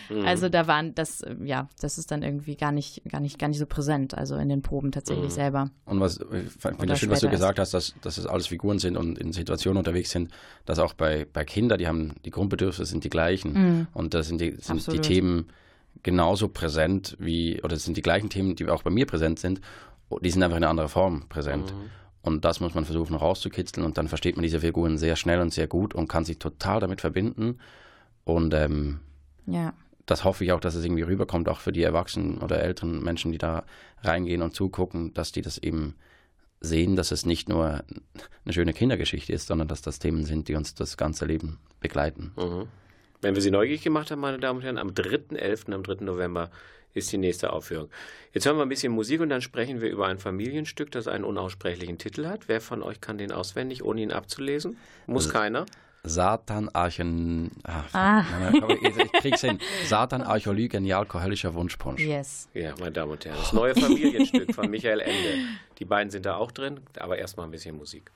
[0.09, 0.25] mhm.
[0.25, 3.59] also da waren das, ja, das ist dann irgendwie gar nicht, gar nicht, gar nicht
[3.59, 5.35] so präsent, also in den Proben tatsächlich mhm.
[5.35, 5.71] selber.
[5.85, 8.97] Und was, ich finde schön, was du gesagt hast, dass, dass es alles Figuren sind
[8.97, 10.31] und in Situationen unterwegs sind,
[10.65, 13.87] dass auch bei, bei Kindern, die haben, die Grundbedürfnisse sind die gleichen mhm.
[13.93, 15.47] und da sind die, sind die Themen
[16.03, 19.61] genauso präsent wie, oder es sind die gleichen Themen, die auch bei mir präsent sind,
[20.21, 21.73] die sind einfach in einer anderen Form präsent.
[21.75, 21.91] Mhm.
[22.27, 25.53] Und das muss man versuchen rauszukitzeln und dann versteht man diese Figuren sehr schnell und
[25.53, 27.61] sehr gut und kann sich total damit verbinden.
[28.25, 28.99] Und ähm,
[29.47, 29.73] ja.
[30.07, 33.31] das hoffe ich auch, dass es irgendwie rüberkommt, auch für die Erwachsenen oder älteren Menschen,
[33.31, 33.65] die da
[34.03, 35.95] reingehen und zugucken, dass die das eben
[36.61, 37.85] sehen, dass es nicht nur
[38.45, 42.33] eine schöne Kindergeschichte ist, sondern dass das Themen sind, die uns das ganze Leben begleiten.
[42.37, 42.67] Mhm.
[43.21, 46.05] Wenn wir Sie neugierig gemacht haben, meine Damen und Herren, am 3.11., am 3.
[46.05, 46.51] November
[46.97, 47.91] ist die nächste Aufführung.
[48.33, 51.25] Jetzt hören wir ein bisschen Musik und dann sprechen wir über ein Familienstück, das einen
[51.25, 52.49] unaussprechlichen Titel hat.
[52.49, 54.77] Wer von euch kann den auswendig, ohne ihn abzulesen?
[55.07, 55.67] Muss keiner.
[56.03, 57.51] Satan Archen.
[57.65, 58.25] Ah, ah.
[58.81, 59.59] Ich, ich krieg's hin.
[59.87, 62.01] Satan Archoly, genial kohöllischer Wunschpunsch.
[62.01, 62.49] Yes.
[62.55, 65.49] Ja, meine Damen und Herren, das neue Familienstück von Michael Ende.
[65.79, 68.13] Die beiden sind da auch drin, aber erstmal ein bisschen Musik.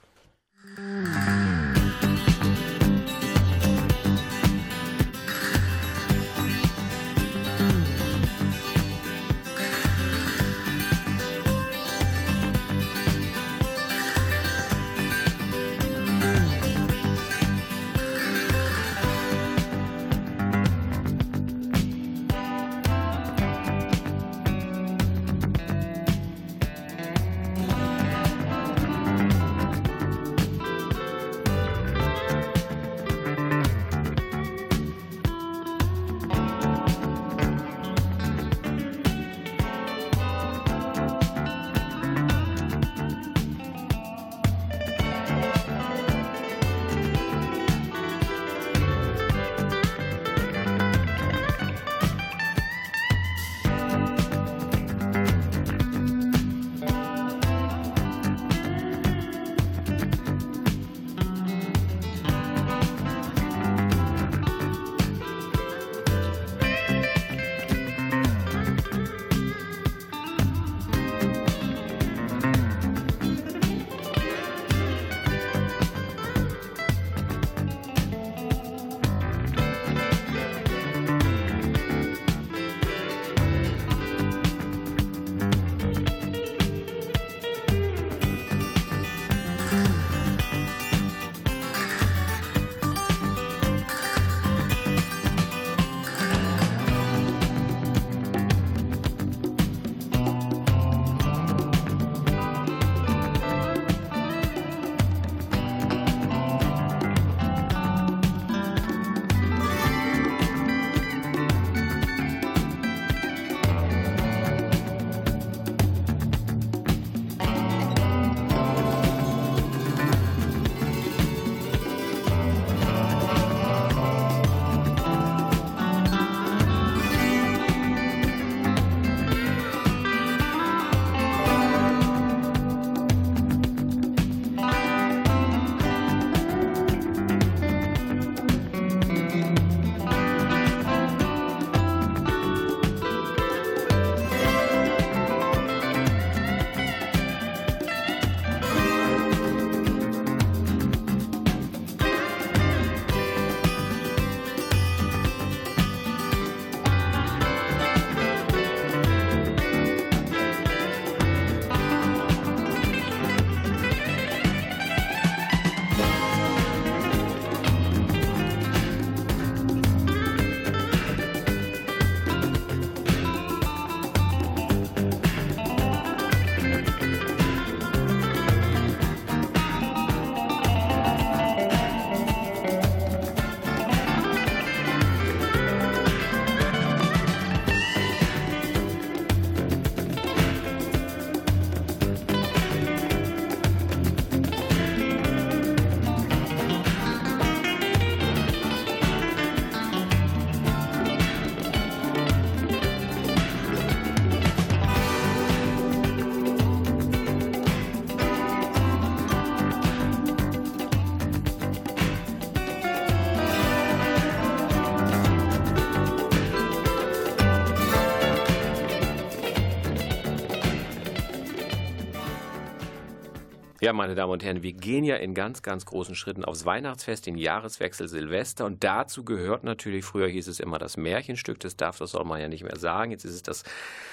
[223.90, 227.26] Ja, meine Damen und Herren, wir gehen ja in ganz, ganz großen Schritten aufs Weihnachtsfest,
[227.26, 228.64] den Jahreswechsel Silvester.
[228.64, 232.40] Und dazu gehört natürlich, früher hieß es immer das Märchenstück, das darf, das soll man
[232.40, 233.10] ja nicht mehr sagen.
[233.10, 233.64] Jetzt ist es das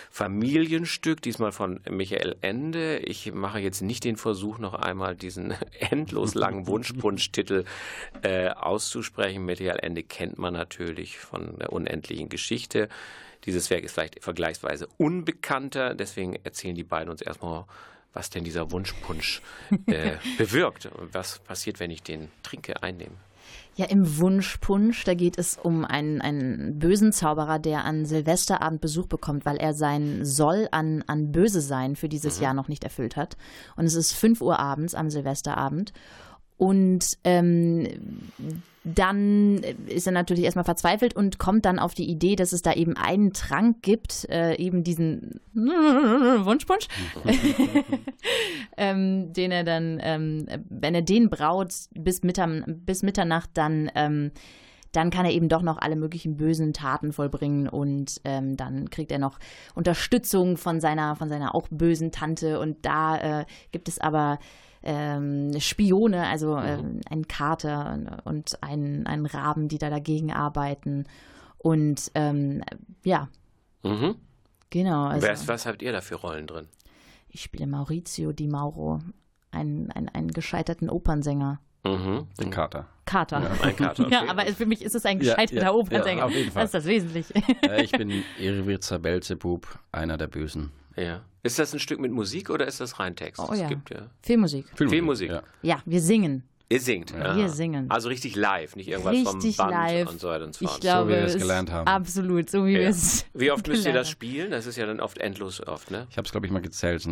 [0.10, 2.98] Familienstück, diesmal von Michael Ende.
[2.98, 5.54] Ich mache jetzt nicht den Versuch, noch einmal diesen
[5.92, 7.63] endlos langen Wunschpunsch-Titel
[8.24, 9.46] äh, auszusprechen.
[9.46, 12.90] Michael Ende kennt man natürlich von der unendlichen Geschichte.
[13.46, 17.66] Dieses Werk ist vielleicht vergleichsweise unbekannter, deswegen erzählen die beiden uns erstmal,
[18.14, 19.41] was denn dieser Wunschpunsch
[19.86, 23.16] äh, bewirkt und was passiert, wenn ich den trinke, einnehme.
[23.76, 29.05] Ja, im Wunschpunsch, da geht es um einen, einen bösen Zauberer, der an Silvesterabend Besuch
[29.05, 33.16] bekommt, weil er sein Soll an, an Böse sein für dieses Jahr noch nicht erfüllt
[33.16, 33.38] hat.
[33.76, 35.93] Und es ist 5 Uhr abends am Silvesterabend.
[36.58, 37.88] Und ähm,
[38.84, 42.74] dann ist er natürlich erstmal verzweifelt und kommt dann auf die Idee, dass es da
[42.74, 46.88] eben einen Trank gibt, äh, eben diesen Wunschpunsch,
[48.78, 54.32] ähm, den er dann, ähm, wenn er den braut bis, Mittern, bis Mitternacht, dann, ähm,
[54.93, 59.12] dann kann er eben doch noch alle möglichen bösen Taten vollbringen und ähm, dann kriegt
[59.12, 59.38] er noch
[59.76, 62.60] Unterstützung von seiner, von seiner auch bösen Tante.
[62.60, 64.39] Und da äh, gibt es aber
[64.88, 71.06] ähm, Spione, also ähm, ein Kater und ein, ein Raben, die da dagegen arbeiten.
[71.60, 72.64] Und ähm,
[73.04, 73.28] ja,
[73.84, 74.16] Mhm.
[74.72, 75.06] genau.
[75.06, 76.68] Also, was, was habt ihr da für Rollen drin?
[77.30, 79.00] ich spiele Maurizio Di Mauro,
[79.52, 81.60] einen, einen, einen gescheiterten Opernsänger.
[81.86, 82.26] Mhm.
[82.40, 82.88] Den Kater.
[83.06, 83.38] Kater.
[83.62, 84.04] Ein Kater.
[84.06, 84.12] Okay.
[84.14, 86.20] Ja, aber für mich ist es ein Ja, gescheiterter ja, Opernsänger.
[86.20, 86.64] ja, auf jeden Fall.
[86.64, 87.34] Das ist das Wesentliche.
[87.62, 90.72] Äh, ich bin Irrwitzer Belzebub, einer der Bösen.
[90.98, 91.22] Ja.
[91.43, 93.41] Ist das ein Stück mit Musik oder ist das rein Text?
[93.41, 93.68] Oh es ja.
[93.70, 94.10] gibt ja.
[94.22, 94.66] Filmmusik.
[94.76, 95.30] Filmmusik.
[95.32, 95.43] Ja.
[95.62, 96.43] Ja, wir singen.
[96.70, 97.14] Ihr singt.
[97.16, 97.89] Wir singen.
[97.89, 100.10] Also richtig live, nicht irgendwas Richtig vom Band live.
[100.10, 100.82] und so weiter und so Ich fort.
[100.82, 101.88] glaube, wir es es- gelernt haben.
[101.88, 102.89] Absolut, so wie wir Ja.
[102.89, 103.26] es.
[103.34, 104.52] Wie oft müsst ihr das spielen?
[104.52, 106.08] Das ist ja dann oft endlos oft, ne?
[106.10, 107.08] Ich habe es, glaube ich, mal gezählt.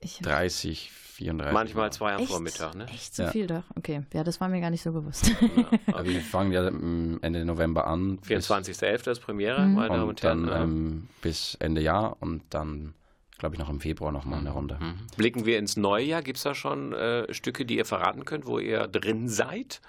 [0.00, 1.52] Ich- 30, 34.
[1.54, 1.92] Manchmal Mal.
[1.92, 2.30] zwei am Echt?
[2.30, 2.86] Vormittag, ne?
[2.92, 3.30] Echt so Ja.
[3.30, 3.62] viel doch.
[3.76, 5.30] Okay, ja, das war mir gar nicht so bewusst.
[5.86, 8.18] Aber Wir fangen ja Ende November an.
[8.18, 9.10] bis- 24.11.
[9.12, 9.74] ist Premiere, Mhm.
[9.74, 10.46] meine Damen und Und Herren.
[10.46, 12.92] dann ähm, bis Ende Jahr und dann,
[13.38, 14.76] glaube ich, noch im Februar nochmal eine Runde.
[14.78, 14.94] Mhm.
[15.16, 16.20] Blicken wir ins neue Jahr.
[16.22, 19.80] Gibt es da schon äh, Stücke, die ihr verraten könnt, wo ihr drin seid?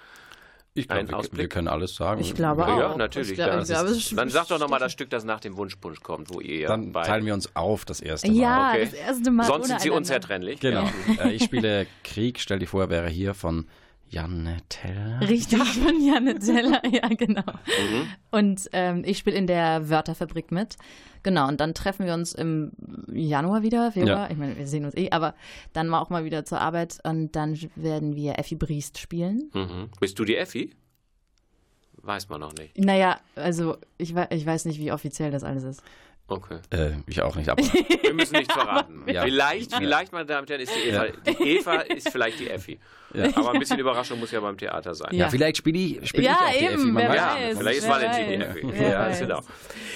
[0.78, 2.20] Ich glaube, wir, wir können alles sagen.
[2.20, 2.78] Ich glaube Ja, auch.
[2.92, 3.30] Ja, natürlich.
[3.30, 6.40] Ich glaube- es dann sag doch nochmal das Stück, das nach dem Wunschpunsch kommt, wo
[6.40, 8.36] ihr Dann beide- teilen wir uns auf das erste Mal.
[8.36, 8.84] Ja, Okay.
[8.84, 9.44] das erste Mal.
[9.46, 10.60] Sonst sind sie unzertrennlich.
[10.60, 10.84] Genau.
[11.22, 13.66] Äh, ich spiele Krieg, stell dir vor, er wäre hier von
[14.10, 15.20] Janne Teller.
[15.20, 17.42] Richtig, von Janne Teller, ja, genau.
[17.42, 18.06] Mhm.
[18.30, 20.76] Und ähm, ich spiele in der Wörterfabrik mit.
[21.22, 22.72] Genau, und dann treffen wir uns im
[23.12, 24.26] Januar wieder, Februar.
[24.26, 24.30] Ja.
[24.30, 25.34] Ich meine, wir sehen uns eh, aber
[25.72, 29.50] dann mal auch mal wieder zur Arbeit und dann werden wir Effi Briest spielen.
[29.52, 29.90] Mhm.
[30.00, 30.70] Bist du die Effi?
[32.02, 32.78] Weiß man noch nicht.
[32.78, 35.82] Naja, also ich, ich weiß nicht, wie offiziell das alles ist.
[36.30, 36.58] Okay.
[36.70, 37.62] Äh, ich auch nicht, aber
[38.02, 39.02] Wir müssen nichts verraten.
[39.08, 39.22] Ja.
[39.22, 41.06] Vielleicht, vielleicht, meine Damen und Herren, ist die Eva.
[41.06, 41.12] Ja.
[41.26, 42.78] Die Eva ist vielleicht die Effi.
[43.14, 43.24] Ja.
[43.36, 45.08] Aber ein bisschen Überraschung muss ja beim Theater sein.
[45.12, 45.24] Ja.
[45.24, 46.92] ja, vielleicht spiele ich, spiel Ja, ich auch die eben, Effi.
[46.92, 48.44] Man Ja, weiß, vielleicht ist Valentin die.
[48.44, 48.82] Effi.
[48.82, 49.40] Ja, genau.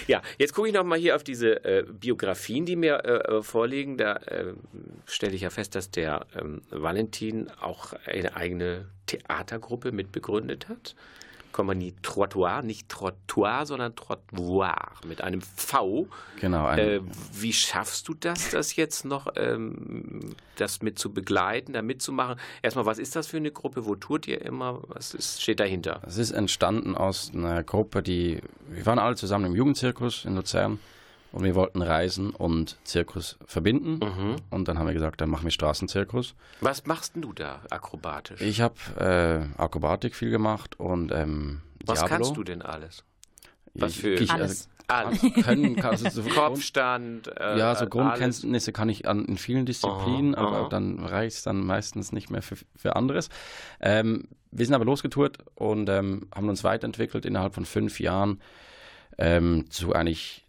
[0.07, 3.99] Ja, jetzt gucke ich noch mal hier auf diese äh, Biografien, die mir äh, vorliegen.
[3.99, 4.55] Da äh,
[5.07, 10.95] stelle ich ja fest, dass der ähm, Valentin auch eine eigene Theatergruppe mitbegründet hat.
[11.53, 14.75] Compagnie Trottoir, nicht Trottoir, sondern Trottoir
[15.07, 16.07] mit einem V.
[16.41, 17.01] Genau, ein, Äh,
[17.33, 22.37] wie schaffst du das, das jetzt noch, ähm, das mit zu begleiten, da mitzumachen?
[22.63, 23.87] Erstmal, was ist das für eine Gruppe?
[23.87, 24.83] Wo tourt ihr immer?
[24.89, 26.01] Was ist, steht dahinter?
[26.07, 30.79] Es ist entstanden aus einer Gruppe, die, wir waren alle zusammen im Jugendzirkus in Luzern
[31.33, 33.95] und wir wollten Reisen und Zirkus verbinden.
[34.05, 34.37] Mhm.
[34.51, 36.35] Und dann haben wir gesagt, dann machen wir Straßenzirkus.
[36.61, 38.41] Was machst denn du da akrobatisch?
[38.41, 38.75] Ich habe
[39.57, 42.17] äh, Akrobatik viel gemacht und ähm, was Diablo.
[42.17, 43.05] kannst du denn alles?
[43.75, 44.69] Was Ich- für- ich- Alles.
[44.89, 45.23] Alles.
[45.23, 47.91] Also, können, kann, also so Kopfstand, äh, ja, so alles.
[47.91, 50.69] Grundkenntnisse kann ich an, in vielen Disziplinen, Aha, aber aha.
[50.69, 53.31] dann reicht es dann meistens nicht mehr für, für anderes.
[53.81, 58.43] Ähm, wir sind aber losgetourt und ähm, haben uns weiterentwickelt innerhalb von fünf Jahren
[59.19, 60.42] ähm, zu eigentlich,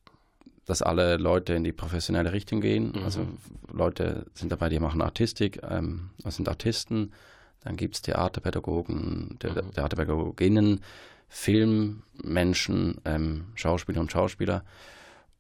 [0.66, 2.94] dass alle Leute in die professionelle Richtung gehen.
[2.96, 3.04] Mhm.
[3.04, 3.28] Also
[3.72, 7.12] Leute sind dabei, die machen Artistik, ähm, das sind Artisten,
[7.62, 9.72] dann gibt es Theaterpädagogen, The Mhm.
[9.74, 10.82] Theaterpädagoginnen,
[11.28, 14.64] Filmmenschen, ähm, Schauspieler und Schauspieler.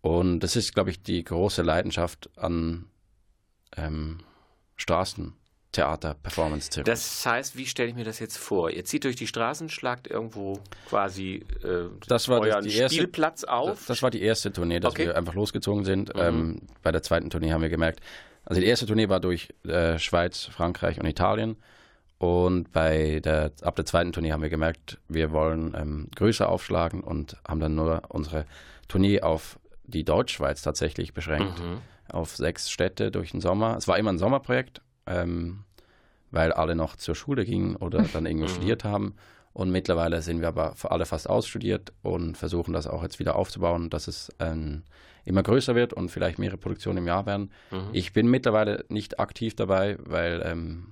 [0.02, 2.86] Und das ist, glaube ich, die große Leidenschaft an
[3.78, 4.20] ähm,
[5.74, 6.86] Straßentheater, Performance-Zirkus.
[6.92, 8.70] Das heißt, wie stelle ich mir das jetzt vor?
[8.70, 13.44] Ihr zieht durch die Straßen, schlagt irgendwo quasi äh, Das war euren die erste- Spielplatz
[13.44, 13.86] auf.
[13.88, 15.08] Das war die erste Tournee, dass Okay.
[15.08, 16.14] wir einfach losgezogen sind.
[16.16, 16.22] Mhm.
[16.22, 18.02] Ähm, bei der zweiten Tournee haben wir gemerkt,
[18.46, 21.58] also die erste Tournee war durch äh, Schweiz, Frankreich und Italien.
[22.20, 27.02] Und bei der, ab der zweiten Tournee haben wir gemerkt, wir wollen ähm, größer aufschlagen
[27.02, 28.46] und haben dann nur unsere
[28.88, 31.60] Tournee auf die Deutschschweiz tatsächlich beschränkt.
[31.60, 31.80] Mhm.
[32.12, 33.76] Auf sechs Städte durch den Sommer.
[33.76, 35.64] Es war immer ein Sommerprojekt ähm,
[36.32, 38.56] weil alle noch zur Schule gingen oder dann irgendwie Mhm.
[38.56, 39.16] studiert haben.
[39.54, 43.92] Und mittlerweile sind wir aber alle fast ausstudiert und versuchen das auch jetzt wieder aufzubauen,
[43.92, 44.82] dass es ähm,
[45.26, 47.52] immer größer wird und vielleicht mehrere Produktionen im Jahr werden.
[47.70, 47.90] Mhm.
[47.94, 50.88] Ich bin mittlerweile nicht aktiv dabei, weil ähm,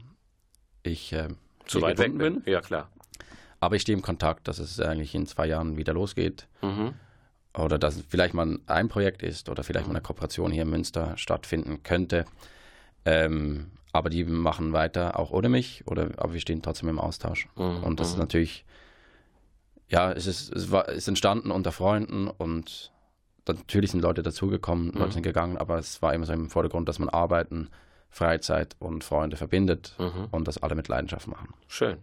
[0.83, 1.29] ich äh,
[1.65, 2.53] Zu weit weg gebunden bin.
[2.53, 2.89] Ja, klar.
[3.59, 6.47] Aber ich stehe im Kontakt, dass es eigentlich in zwei Jahren wieder losgeht.
[6.61, 6.93] Mhm.
[7.57, 11.17] Oder dass vielleicht mal ein Projekt ist oder vielleicht mal eine Kooperation hier in Münster
[11.17, 12.25] stattfinden könnte.
[13.05, 17.47] Ähm, aber die machen weiter, auch ohne mich, oder, aber wir stehen trotzdem im Austausch.
[17.55, 17.83] Mhm.
[17.83, 18.21] Und das ist Mhm.
[18.21, 18.65] natürlich,
[19.89, 22.91] ja, es ist, es war, ist entstanden unter Freunden und
[23.47, 24.99] natürlich sind Leute dazugekommen, Mhm.
[24.99, 27.69] Leute sind gegangen, aber es war immer so im Vordergrund, dass man Arbeiten,
[28.11, 30.27] Freizeit und Freunde verbindet Mhm.
[30.31, 31.49] und das alle mit Leidenschaft machen.
[31.67, 31.97] Schön.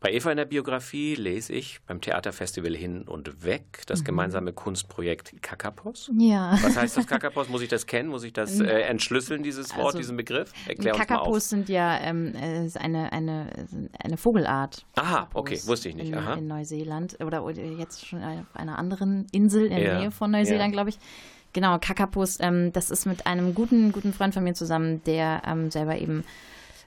[0.00, 5.42] Bei Eva in der Biografie lese ich beim Theaterfestival Hin und Weg das gemeinsame Kunstprojekt
[5.42, 6.08] Kakapos.
[6.16, 6.56] Ja.
[6.62, 7.48] Was heißt das Kakapos?
[7.48, 8.08] Muss ich das kennen?
[8.08, 10.52] Muss ich das äh, entschlüsseln, dieses Wort, Also, diesen Begriff?
[10.68, 11.22] Erklär uns mal auf.
[11.24, 13.50] Kakapos sind ja ähm, äh, ist eine, eine,
[14.00, 14.86] eine Vogelart.
[14.94, 16.12] Aha, Kakapos okay, wusste ich nicht.
[16.12, 16.34] In, Aha.
[16.34, 20.30] in Neuseeland oder, oder jetzt schon auf einer anderen Insel in der Ja, Nähe von
[20.30, 20.76] Neuseeland, ja.
[20.76, 20.98] glaube ich.
[21.58, 25.72] Genau, Kakapos, ähm, das ist mit einem guten, guten Freund von mir zusammen, der ähm,
[25.72, 26.22] selber eben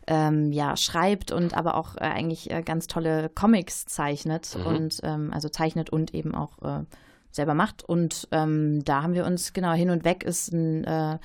[0.07, 4.65] ähm, ja, schreibt und aber auch äh, eigentlich äh, ganz tolle Comics zeichnet Mhm.
[4.65, 6.85] und ähm, also zeichnet und eben auch äh,
[7.31, 7.83] selber macht.
[7.83, 11.19] Und ähm, da haben wir uns, genau, hin und weg ist ein äh,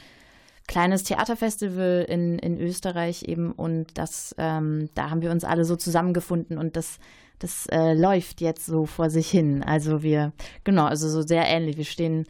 [0.66, 5.76] kleines Theaterfestival in, in Österreich eben und das, ähm, da haben wir uns alle so
[5.76, 6.98] zusammengefunden und das,
[7.38, 9.62] das äh, läuft jetzt so vor sich hin.
[9.62, 10.32] Also wir,
[10.64, 11.76] genau, also so sehr ähnlich.
[11.76, 12.26] Wir stehen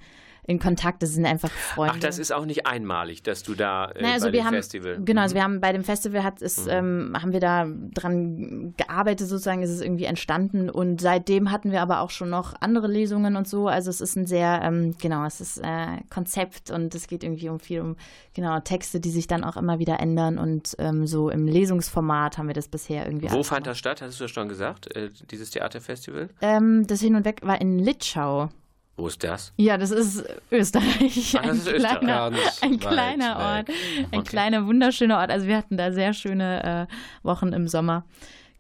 [0.47, 1.95] in Kontakt, das sind einfach Freunde.
[1.97, 4.47] Ach, das ist auch nicht einmalig, dass du da äh, Naja, also bei wir dem
[4.47, 4.99] haben, Festival.
[5.05, 5.37] Genau, also Mhm.
[5.37, 9.71] wir haben bei dem Festival hat es, ähm, haben wir da dran gearbeitet, sozusagen, ist
[9.71, 13.69] es irgendwie entstanden und seitdem hatten wir aber auch schon noch andere Lesungen und so.
[13.69, 17.49] Also es ist ein sehr, ähm, genau, es ist äh, Konzept und es geht irgendwie
[17.49, 17.97] um viel um
[18.35, 22.47] genau Texte, die sich dann auch immer wieder ändern und ähm, so im Lesungsformat haben
[22.47, 23.31] wir das bisher irgendwie.
[23.31, 24.03] Wo fand das statt?
[24.03, 24.95] Hast du das schon gesagt?
[24.95, 26.29] Äh, dieses Theaterfestival?
[26.41, 28.49] Ähm, das Hin und Weg war in Litschau.
[28.97, 29.53] Wo ist das?
[29.57, 31.37] Ja, das ist Österreich.
[31.39, 32.01] Ah, das ist ein Österreich.
[32.01, 33.69] kleiner, Ganz ein kleiner Ort.
[33.69, 33.77] weg.
[34.11, 34.29] Ein Okay.
[34.31, 35.31] kleiner, wunderschöner Ort.
[35.31, 38.05] Also wir hatten da sehr schöne äh, Wochen im Sommer.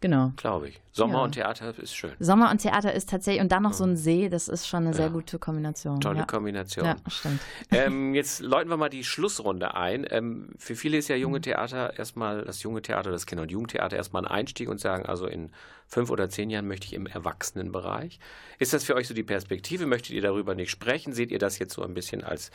[0.03, 0.33] Genau.
[0.37, 0.81] Glaube ich.
[0.93, 1.25] Sommer Ja.
[1.25, 2.13] und Theater ist schön.
[2.19, 4.95] Sommer und Theater ist tatsächlich, und dann noch so ein See, das ist schon eine
[4.95, 5.13] sehr Ja.
[5.13, 6.01] gute Kombination.
[6.01, 6.25] Tolle ja.
[6.27, 6.85] Kombination.
[6.85, 7.41] Ja, stimmt.
[7.71, 10.07] ähm, jetzt läuten wir mal die Schlussrunde ein.
[10.11, 13.97] Ähm, für viele ist ja junge Theater erstmal, das junge Theater, das Kinder- und Jugendtheater
[13.97, 15.51] erstmal ein Einstieg und sagen, also in
[15.87, 18.19] fünf oder zehn Jahren möchte ich im Erwachsenenbereich.
[18.59, 19.87] Ist das für euch so die Perspektive?
[19.87, 21.13] Möchtet ihr darüber nicht sprechen?
[21.15, 22.51] Seht ihr das jetzt so ein bisschen als,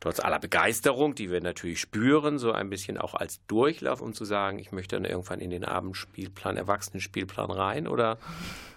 [0.00, 4.24] trotz aller Begeisterung, die wir natürlich spüren, so ein bisschen auch als Durchlauf, um zu
[4.24, 7.88] sagen, ich möchte dann irgendwann in den Abendspielplan, Erwachsenenspielplan rein?
[7.88, 8.18] Oder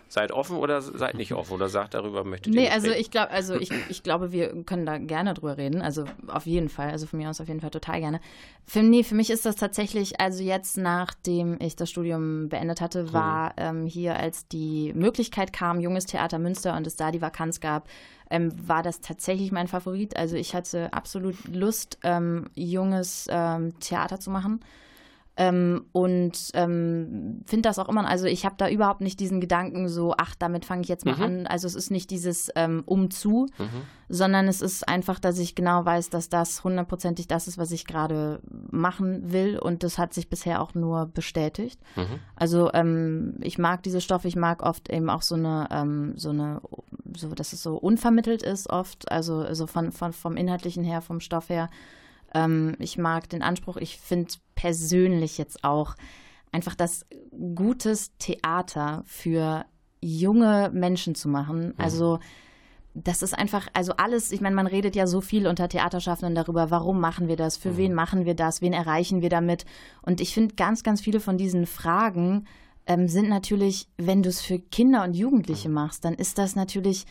[0.10, 1.54] seid offen oder seid nicht offen?
[1.54, 3.00] Oder sagt, darüber möchtet ihr Nee, also reden?
[3.00, 5.82] ich glaube, also ich, ich glaube, wir können da gerne drüber reden.
[5.82, 6.90] Also auf jeden Fall.
[6.90, 8.20] Also von mir aus auf jeden Fall total gerne.
[8.66, 13.14] Für, nee, für mich ist das tatsächlich, also jetzt, nachdem ich das Studium beendet hatte,
[13.14, 17.60] war ähm, hier, als die Möglichkeit kam, junges Theater Münster und es da die Vakanz
[17.60, 17.88] gab,
[18.30, 20.16] ähm, war das tatsächlich mein Favorit.
[20.18, 24.60] Also ich hatte absolut Lust, ähm, junges ähm, Theater zu machen.
[25.42, 29.88] Ähm, und ähm, finde das auch immer, also ich habe da überhaupt nicht diesen Gedanken
[29.88, 31.24] so, ach, damit fange ich jetzt mal Mhm.
[31.24, 31.48] an.
[31.48, 33.84] Also es ist nicht dieses ähm, Umzu, Mhm.
[34.10, 37.86] sondern es ist einfach, dass ich genau weiß, dass das hundertprozentig das ist, was ich
[37.88, 39.58] gerade machen will.
[39.58, 41.80] Und das hat sich bisher auch nur bestätigt.
[41.96, 42.20] Mhm.
[42.36, 46.32] Also ähm, ich mag diese Stoffe, ich mag oft eben auch so eine, ähm, so
[46.32, 46.60] eine,
[47.16, 51.22] so, dass es so unvermittelt ist oft, also so von, von vom Inhaltlichen her, vom
[51.22, 51.70] Stoff her.
[52.34, 55.96] Ähm, ich mag den Anspruch, ich finde persönlich jetzt auch
[56.52, 57.06] einfach das
[57.56, 59.66] gutes Theater für
[60.02, 61.74] junge Menschen zu machen.
[61.78, 62.20] Also
[62.94, 66.72] das ist einfach, also alles, ich meine, man redet ja so viel unter Theaterschaffenden darüber,
[66.72, 69.66] warum machen wir das, für wen machen wir das, wen erreichen wir damit.
[70.02, 72.46] Und ich finde, ganz, ganz viele von diesen Fragen
[72.88, 77.06] ähm, sind natürlich, wenn du es für Kinder und Jugendliche machst, dann ist das natürlich,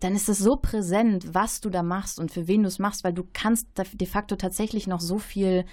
[0.00, 3.04] dann ist es so präsent, was du da machst und für wen du es machst,
[3.04, 5.64] weil du kannst de facto tatsächlich noch so viel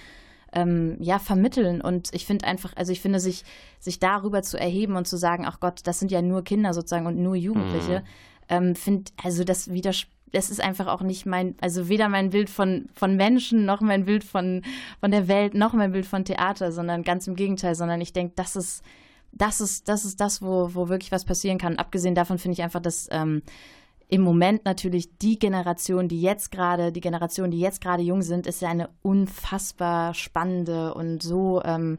[0.52, 1.80] ähm, ja, vermitteln.
[1.80, 3.44] Und ich finde einfach, also ich finde, sich,
[3.78, 7.06] sich darüber zu erheben und zu sagen, ach Gott, das sind ja nur Kinder sozusagen
[7.06, 8.04] und nur Jugendliche,
[8.48, 10.14] ähm, finde, also das widerspricht.
[10.30, 14.04] Das ist einfach auch nicht mein, also weder mein Bild von, von Menschen, noch mein
[14.04, 14.62] Bild von,
[15.00, 18.34] von der Welt, noch mein Bild von Theater, sondern ganz im Gegenteil, sondern ich denke,
[18.36, 18.84] das ist,
[19.32, 21.76] das ist, das ist das, wo, wo wirklich was passieren kann.
[21.78, 23.40] Abgesehen davon finde ich einfach, dass ähm,
[24.08, 28.46] im Moment natürlich die Generation, die jetzt gerade, die Generation, die jetzt gerade jung sind,
[28.46, 31.98] ist ja eine unfassbar spannende und so, ähm,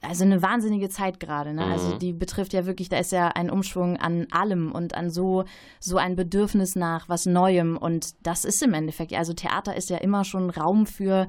[0.00, 1.52] also eine wahnsinnige Zeit gerade.
[1.52, 1.64] Ne?
[1.64, 5.44] Also die betrifft ja wirklich, da ist ja ein Umschwung an allem und an so,
[5.80, 7.76] so ein Bedürfnis nach was Neuem.
[7.76, 11.26] Und das ist im Endeffekt, also Theater ist ja immer schon Raum für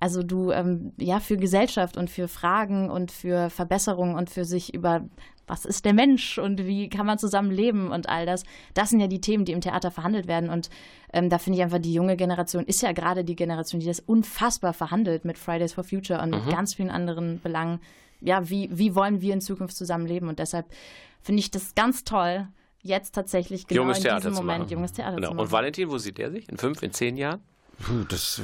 [0.00, 4.74] Also du, ähm, ja, für Gesellschaft und für Fragen und für Verbesserung und für sich
[4.74, 5.02] über
[5.50, 8.44] was ist der Mensch und wie kann man zusammen leben und all das.
[8.72, 10.48] Das sind ja die Themen, die im Theater verhandelt werden.
[10.48, 10.70] Und
[11.12, 14.00] ähm, da finde ich einfach, die junge Generation ist ja gerade die Generation, die das
[14.00, 16.44] unfassbar verhandelt mit Fridays for Future und mhm.
[16.44, 17.80] mit ganz vielen anderen Belangen.
[18.20, 20.28] Ja, wie, wie wollen wir in Zukunft zusammen leben?
[20.28, 20.66] Und deshalb
[21.20, 22.46] finde ich das ganz toll,
[22.82, 25.28] jetzt tatsächlich genau junges in Theater diesem Moment junges Theater genau.
[25.28, 25.44] zu machen.
[25.46, 26.48] Und Valentin, wo sieht er sich?
[26.48, 27.40] In fünf, in zehn Jahren?
[27.80, 28.40] Puh, das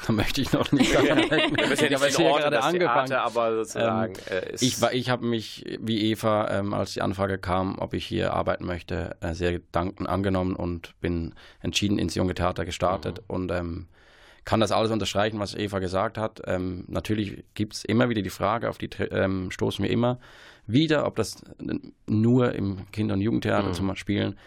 [0.06, 0.92] da möchte ich noch nicht.
[0.94, 3.08] ja, ich habe ja gerade angefangen.
[3.08, 7.38] Theater, aber sozusagen, ähm, äh, ich ich habe mich wie Eva, ähm, als die Anfrage
[7.38, 12.34] kam, ob ich hier arbeiten möchte, äh, sehr dankend angenommen und bin entschieden ins junge
[12.34, 13.34] Theater gestartet mhm.
[13.34, 13.88] und ähm,
[14.44, 16.40] kann das alles unterstreichen, was Eva gesagt hat.
[16.46, 20.18] Ähm, natürlich gibt es immer wieder die Frage, auf die ähm, stoßen wir immer
[20.66, 21.42] wieder, ob das
[22.06, 23.74] nur im Kinder- und Jugendtheater mhm.
[23.74, 24.38] zum Spielen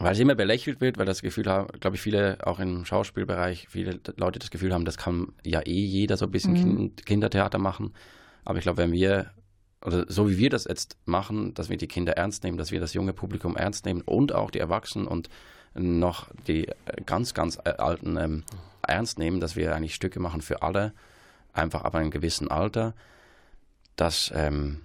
[0.00, 3.68] weil es immer belächelt wird, weil das Gefühl haben, glaube ich, viele auch im Schauspielbereich,
[3.68, 6.56] viele Leute das Gefühl haben, das kann ja eh jeder so ein bisschen mhm.
[6.56, 7.94] kind, Kindertheater machen.
[8.44, 9.30] Aber ich glaube, wenn wir,
[9.84, 12.80] oder so wie wir das jetzt machen, dass wir die Kinder ernst nehmen, dass wir
[12.80, 15.28] das junge Publikum ernst nehmen und auch die Erwachsenen und
[15.74, 16.74] noch die äh,
[17.06, 18.44] ganz, ganz äh, Alten ähm,
[18.86, 20.92] ernst nehmen, dass wir eigentlich Stücke machen für alle,
[21.52, 22.94] einfach ab einem gewissen Alter,
[23.96, 24.80] dass ähm,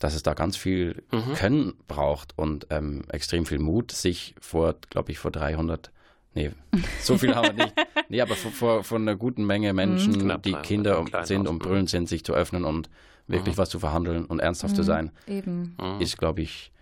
[0.00, 1.34] dass es da ganz viel mhm.
[1.34, 5.92] Können braucht und ähm, extrem viel Mut, sich vor, glaube ich, vor 300,
[6.34, 6.50] nee,
[7.00, 7.74] so viel haben wir nicht,
[8.08, 10.18] nee, aber vor, vor, einer guten Menge Menschen, mhm.
[10.20, 12.88] Knapp, die Kinder sind und brüllen sind, sich zu öffnen und
[13.26, 13.58] wirklich mhm.
[13.58, 14.86] was zu verhandeln und ernsthaft zu mhm.
[14.86, 15.76] sein, Eben.
[15.78, 16.00] Mhm.
[16.00, 16.72] ist, glaube ich,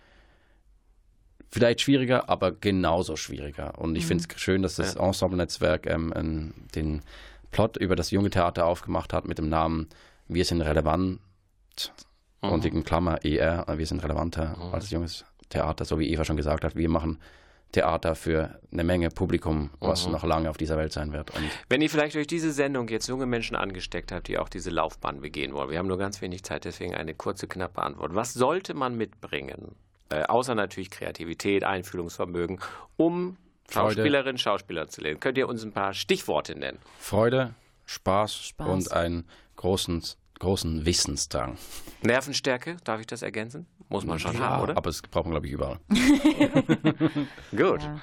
[1.51, 3.77] vielleicht schwieriger, aber genauso schwieriger.
[3.77, 4.07] Und ich mhm.
[4.07, 5.05] finde es schön, dass das ja.
[5.05, 7.01] Ensemble-Netzwerk ähm, den
[7.51, 9.89] Plot über das junge Theater aufgemacht hat mit dem Namen
[10.27, 11.19] Wir sind relevant
[12.41, 12.49] mhm.
[12.49, 14.73] und in Klammer ER, wir sind relevanter mhm.
[14.73, 16.75] als junges Theater, so wie Eva schon gesagt hat.
[16.75, 17.19] Wir machen
[17.71, 20.13] Theater für eine Menge Publikum, was mhm.
[20.13, 21.35] noch lange auf dieser Welt sein wird.
[21.35, 24.71] Und Wenn ihr vielleicht durch diese Sendung jetzt junge Menschen angesteckt habt, die auch diese
[24.71, 28.15] Laufbahn begehen wollen, wir haben nur ganz wenig Zeit, deswegen eine kurze, knappe Antwort.
[28.15, 29.75] Was sollte man mitbringen,
[30.09, 32.59] äh, außer natürlich Kreativität, Einfühlungsvermögen,
[32.97, 33.37] um
[33.69, 35.19] Schauspielerin, Schauspieler zu lernen?
[35.19, 36.79] Könnt ihr uns ein paar Stichworte nennen?
[36.97, 37.53] Freude,
[37.85, 38.67] Spaß, Spaß.
[38.67, 39.25] und einen
[39.57, 40.01] großen
[40.39, 41.57] großen Wissensdrang.
[42.01, 43.67] Nervenstärke, darf ich das ergänzen?
[43.89, 44.77] Muss man schon ja, haben, oder?
[44.77, 45.79] Aber es braucht man, glaube ich, überall.
[47.51, 47.83] Gut.
[47.83, 48.01] Ja.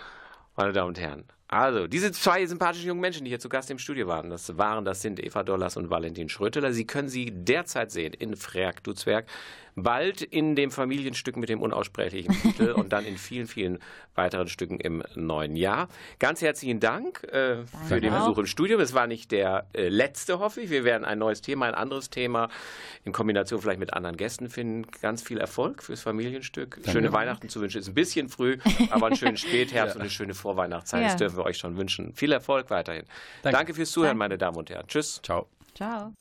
[0.56, 3.78] Meine Damen und Herren, also, diese zwei sympathischen jungen Menschen, die hier zu Gast im
[3.78, 6.72] Studio waren, das waren, das sind Eva Dollars und Valentin Schröteler.
[6.72, 9.26] Sie können sie derzeit sehen in Freak du Zwerg,
[9.76, 13.78] bald in dem Familienstück mit dem unaussprechlichen Titel und dann in vielen, vielen
[14.14, 15.88] weiteren Stücken im neuen Jahr.
[16.18, 18.78] Ganz herzlichen Dank äh, für den Besuch im Studio.
[18.80, 20.70] Es war nicht der äh, letzte, hoffe ich.
[20.70, 22.48] Wir werden ein neues Thema, ein anderes Thema
[23.04, 24.86] in Kombination vielleicht mit anderen Gästen finden.
[25.02, 26.76] Ganz viel Erfolg fürs Familienstück.
[26.76, 26.90] Danke.
[26.90, 27.78] Schöne Weihnachten zu wünschen.
[27.78, 28.56] Ist ein bisschen früh,
[28.90, 29.94] aber einen schönen Spätherbst ja.
[29.94, 31.02] und eine schöne Vorweihnachtszeit.
[31.02, 31.08] Ja.
[31.08, 32.14] Das dürfen wir euch schon wünschen.
[32.14, 33.04] Viel Erfolg weiterhin.
[33.42, 34.18] Danke, Danke fürs Zuhören, Danke.
[34.18, 34.86] meine Damen und Herren.
[34.86, 35.20] Tschüss.
[35.22, 35.48] Ciao.
[35.74, 36.12] Ciao.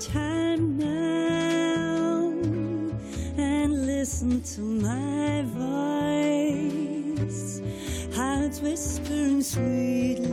[0.00, 2.32] Time now
[3.36, 5.42] and listen to my
[6.62, 7.60] voice,
[8.14, 10.30] how it's whispering sweetly,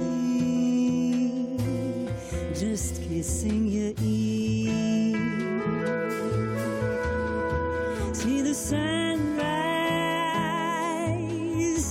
[2.53, 5.16] just kissing your ear.
[8.13, 8.78] See the sunrise,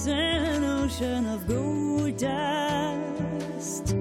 [0.07, 3.97] an ocean of gold dust,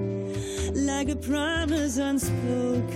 [0.76, 2.93] like a promise unspoken.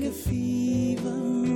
[0.00, 1.47] Like.